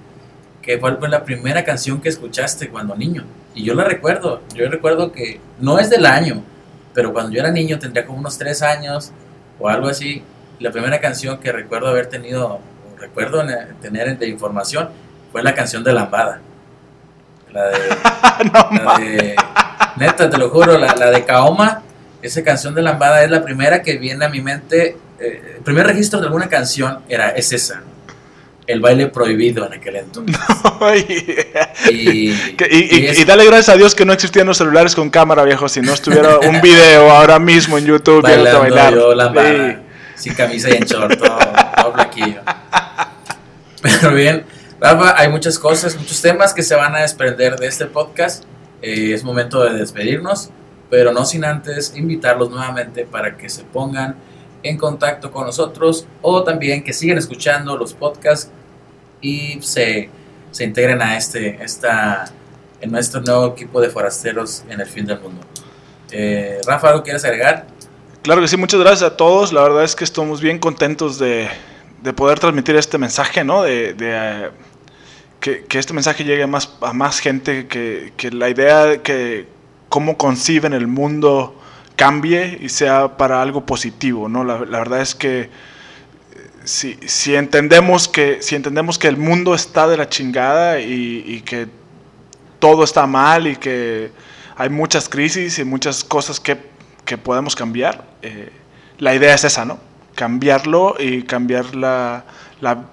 que 0.62 0.77
fue 0.77 0.97
la 1.10 1.23
primera 1.23 1.63
canción 1.63 2.01
que 2.01 2.10
escuchaste 2.10 2.69
cuando 2.69 2.95
niño. 2.95 3.23
Y 3.55 3.63
yo 3.63 3.73
la 3.73 3.84
recuerdo, 3.84 4.41
yo 4.53 4.69
recuerdo 4.69 5.12
que 5.12 5.39
no 5.60 5.79
es 5.79 5.89
del 5.89 6.05
año, 6.05 6.43
pero 6.93 7.13
cuando 7.13 7.32
yo 7.32 7.39
era 7.39 7.51
niño 7.51 7.79
tendría 7.79 8.05
como 8.05 8.19
unos 8.19 8.38
3 8.38 8.62
años 8.63 9.12
o 9.60 9.69
algo 9.69 9.88
así. 9.88 10.23
La 10.60 10.71
primera 10.71 10.99
canción 10.99 11.39
que 11.39 11.51
recuerdo 11.53 11.88
haber 11.88 12.08
tenido, 12.08 12.55
o 12.55 12.62
recuerdo 12.99 13.41
tener 13.82 14.17
de 14.17 14.27
información, 14.27 14.89
fue 15.32 15.41
la 15.41 15.53
canción 15.53 15.84
de 15.84 15.93
Lambada. 15.93 16.41
La 17.51 17.65
de. 17.69 17.77
la 18.84 18.97
de 18.99 19.36
neta, 19.95 20.29
te 20.29 20.38
lo 20.38 20.49
juro, 20.49 20.77
la, 20.77 20.93
la, 20.95 21.10
de 21.10 21.23
Kaoma. 21.23 21.84
Esa 22.21 22.43
canción 22.43 22.75
de 22.75 22.82
Lambada 22.82 23.23
es 23.23 23.32
la 23.32 23.43
primera 23.43 23.82
que 23.82 23.97
viene 23.97 24.25
a 24.25 24.29
mi 24.29 24.41
mente. 24.41 24.97
Eh, 25.19 25.55
el 25.58 25.63
primer 25.63 25.86
registro 25.88 26.19
de 26.19 26.27
alguna 26.27 26.47
canción 26.47 26.99
era, 27.10 27.29
es 27.29 27.51
esa. 27.51 27.84
El 28.67 28.82
baile 28.82 29.08
prohibido 29.08 29.65
en 29.65 29.73
aquel 29.73 29.95
entonces. 29.95 30.38
y, 31.89 32.29
y, 32.29 33.25
dale 33.25 33.45
gracias 33.45 33.69
a 33.69 33.77
Dios 33.77 33.95
que 33.95 34.05
no 34.05 34.13
existían 34.13 34.45
los 34.45 34.58
celulares 34.58 34.93
con 34.93 35.10
cámara, 35.10 35.43
viejo. 35.43 35.67
Si 35.67 35.82
no 35.82 35.93
estuviera 35.93 36.38
un 36.39 36.62
video 36.62 37.10
ahora 37.10 37.39
mismo 37.39 37.77
en 37.77 37.86
YouTube 37.86 38.21
Bailando 38.21 38.60
bailar. 38.60 38.93
Yo, 38.93 39.13
sin 40.15 40.34
camisa 40.34 40.69
y 40.69 40.73
en 40.73 40.84
short, 40.84 41.17
todo, 41.17 41.39
todo 41.82 41.93
flaquillo. 41.93 42.41
Pero 43.82 44.13
bien, 44.13 44.45
Rafa, 44.79 45.15
hay 45.17 45.29
muchas 45.29 45.58
cosas, 45.58 45.95
muchos 45.95 46.21
temas 46.21 46.53
que 46.53 46.62
se 46.62 46.75
van 46.75 46.95
a 46.95 46.99
desprender 46.99 47.58
de 47.58 47.67
este 47.67 47.86
podcast. 47.86 48.43
Eh, 48.82 49.13
es 49.13 49.23
momento 49.23 49.63
de 49.63 49.77
despedirnos, 49.77 50.51
pero 50.89 51.12
no 51.12 51.25
sin 51.25 51.43
antes 51.43 51.93
invitarlos 51.95 52.49
nuevamente 52.49 53.05
para 53.05 53.36
que 53.36 53.49
se 53.49 53.63
pongan 53.63 54.15
en 54.63 54.77
contacto 54.77 55.31
con 55.31 55.45
nosotros 55.45 56.05
o 56.21 56.43
también 56.43 56.83
que 56.83 56.93
sigan 56.93 57.17
escuchando 57.17 57.77
los 57.77 57.93
podcasts 57.93 58.51
y 59.21 59.61
se, 59.61 60.09
se 60.51 60.63
integren 60.63 61.01
a 61.01 61.17
este, 61.17 61.61
esta, 61.63 62.25
en 62.81 62.91
nuestro 62.91 63.21
nuevo 63.21 63.47
equipo 63.47 63.81
de 63.81 63.89
forasteros 63.89 64.63
en 64.69 64.79
el 64.81 64.87
fin 64.87 65.05
del 65.05 65.19
mundo. 65.19 65.41
Eh, 66.11 66.59
Rafa, 66.65 66.89
¿algo 66.89 67.03
quieres 67.03 67.23
agregar? 67.25 67.67
Claro 68.21 68.41
que 68.41 68.47
sí, 68.47 68.57
muchas 68.57 68.79
gracias 68.79 69.03
a 69.03 69.17
todos. 69.17 69.53
La 69.53 69.61
verdad 69.61 69.83
es 69.83 69.95
que 69.95 70.03
estamos 70.03 70.41
bien 70.41 70.59
contentos 70.59 71.19
de, 71.19 71.47
de 72.01 72.13
poder 72.13 72.39
transmitir 72.39 72.75
este 72.75 72.97
mensaje, 72.97 73.43
¿no? 73.43 73.63
De, 73.63 73.93
de 73.93 74.49
que, 75.39 75.65
este 75.71 75.93
mensaje 75.93 76.23
llegue 76.23 76.43
a 76.43 76.47
más, 76.47 76.69
a 76.81 76.93
más 76.93 77.19
gente, 77.19 77.67
que, 77.67 78.11
la 78.31 78.49
idea 78.49 78.85
de 78.85 79.01
que 79.01 79.47
cómo 79.87 80.17
conciben 80.17 80.73
el 80.73 80.87
mundo 80.87 81.58
cambie 81.99 82.57
y 82.62 82.69
sea 82.69 83.17
para 83.17 83.41
algo 83.41 83.65
positivo, 83.65 84.29
¿no? 84.29 84.45
La, 84.45 84.55
verdad 84.55 85.01
es 85.01 85.15
que 85.15 85.41
eh, 85.41 85.49
si, 86.63 86.97
si, 87.05 87.35
entendemos 87.35 88.07
que 88.07 88.41
si 88.41 88.55
entendemos 88.55 88.97
que 88.97 89.09
el 89.09 89.17
mundo 89.17 89.53
está 89.53 89.85
de 89.85 89.97
la 89.97 90.07
chingada 90.07 90.79
y, 90.79 91.41
que 91.45 91.67
todo 92.59 92.85
está 92.85 93.05
mal 93.05 93.47
y 93.47 93.57
que 93.57 94.12
hay 94.55 94.69
muchas 94.69 95.09
crisis 95.09 95.59
y 95.59 95.65
muchas 95.65 96.05
cosas 96.05 96.39
que, 96.39 96.57
que 97.03 97.17
podemos 97.17 97.53
cambiar, 97.53 98.05
eh, 98.21 98.49
la 98.97 99.13
idea 99.13 99.33
es 99.33 99.43
esa, 99.43 99.65
¿no? 99.65 99.77
Cambiarlo 100.15 100.95
y 100.97 101.23
cambiar 101.23 101.75
la, 101.75 102.23
la 102.62 102.85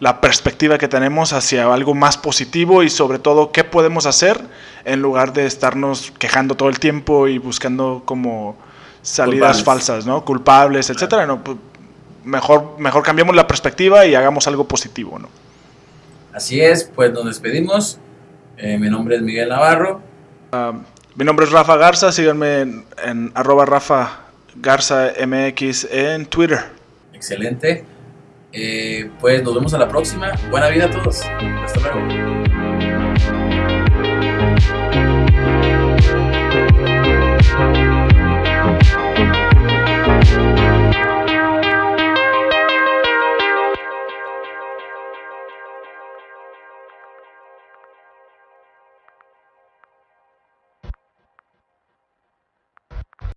la 0.00 0.22
perspectiva 0.22 0.78
que 0.78 0.88
tenemos 0.88 1.34
hacia 1.34 1.72
algo 1.72 1.94
más 1.94 2.16
positivo 2.16 2.82
y 2.82 2.88
sobre 2.88 3.18
todo 3.18 3.52
qué 3.52 3.64
podemos 3.64 4.06
hacer 4.06 4.40
en 4.84 5.02
lugar 5.02 5.32
de 5.32 5.46
estarnos 5.46 6.12
quejando 6.18 6.56
todo 6.56 6.68
el 6.68 6.78
tiempo 6.78 7.28
y 7.28 7.38
buscando 7.38 8.02
como 8.04 8.56
salidas 9.02 9.58
Culpables. 9.58 9.64
falsas, 9.64 10.06
¿no? 10.06 10.24
Culpables, 10.24 10.90
etcétera. 10.90 11.26
No, 11.26 11.42
pues, 11.42 11.56
mejor, 12.24 12.76
mejor 12.78 13.02
cambiamos 13.02 13.34
la 13.34 13.46
perspectiva 13.46 14.06
y 14.06 14.14
hagamos 14.14 14.46
algo 14.46 14.66
positivo, 14.66 15.18
¿no? 15.18 15.28
Así 16.32 16.60
es, 16.60 16.84
pues 16.84 17.12
nos 17.12 17.24
despedimos. 17.24 17.98
Eh, 18.56 18.78
mi 18.78 18.88
nombre 18.90 19.16
es 19.16 19.22
Miguel 19.22 19.48
Navarro. 19.48 20.00
Mi 21.16 21.24
nombre 21.24 21.46
es 21.46 21.52
Rafa 21.52 21.76
Garza, 21.76 22.12
síganme 22.12 22.60
en, 22.60 22.84
en 23.04 23.32
arroba 23.34 23.64
Rafa 23.64 24.20
Garza 24.56 25.10
MX 25.26 25.88
en 25.90 26.26
Twitter. 26.26 26.60
Excelente. 27.12 27.84
Eh, 28.52 29.10
pues 29.20 29.42
nos 29.42 29.54
vemos 29.54 29.74
a 29.74 29.78
la 29.78 29.88
próxima. 29.88 30.32
Buena 30.50 30.68
vida 30.68 30.86
a 30.86 30.90
todos. 30.90 31.22
Hasta 31.22 31.80
luego. 31.80 32.39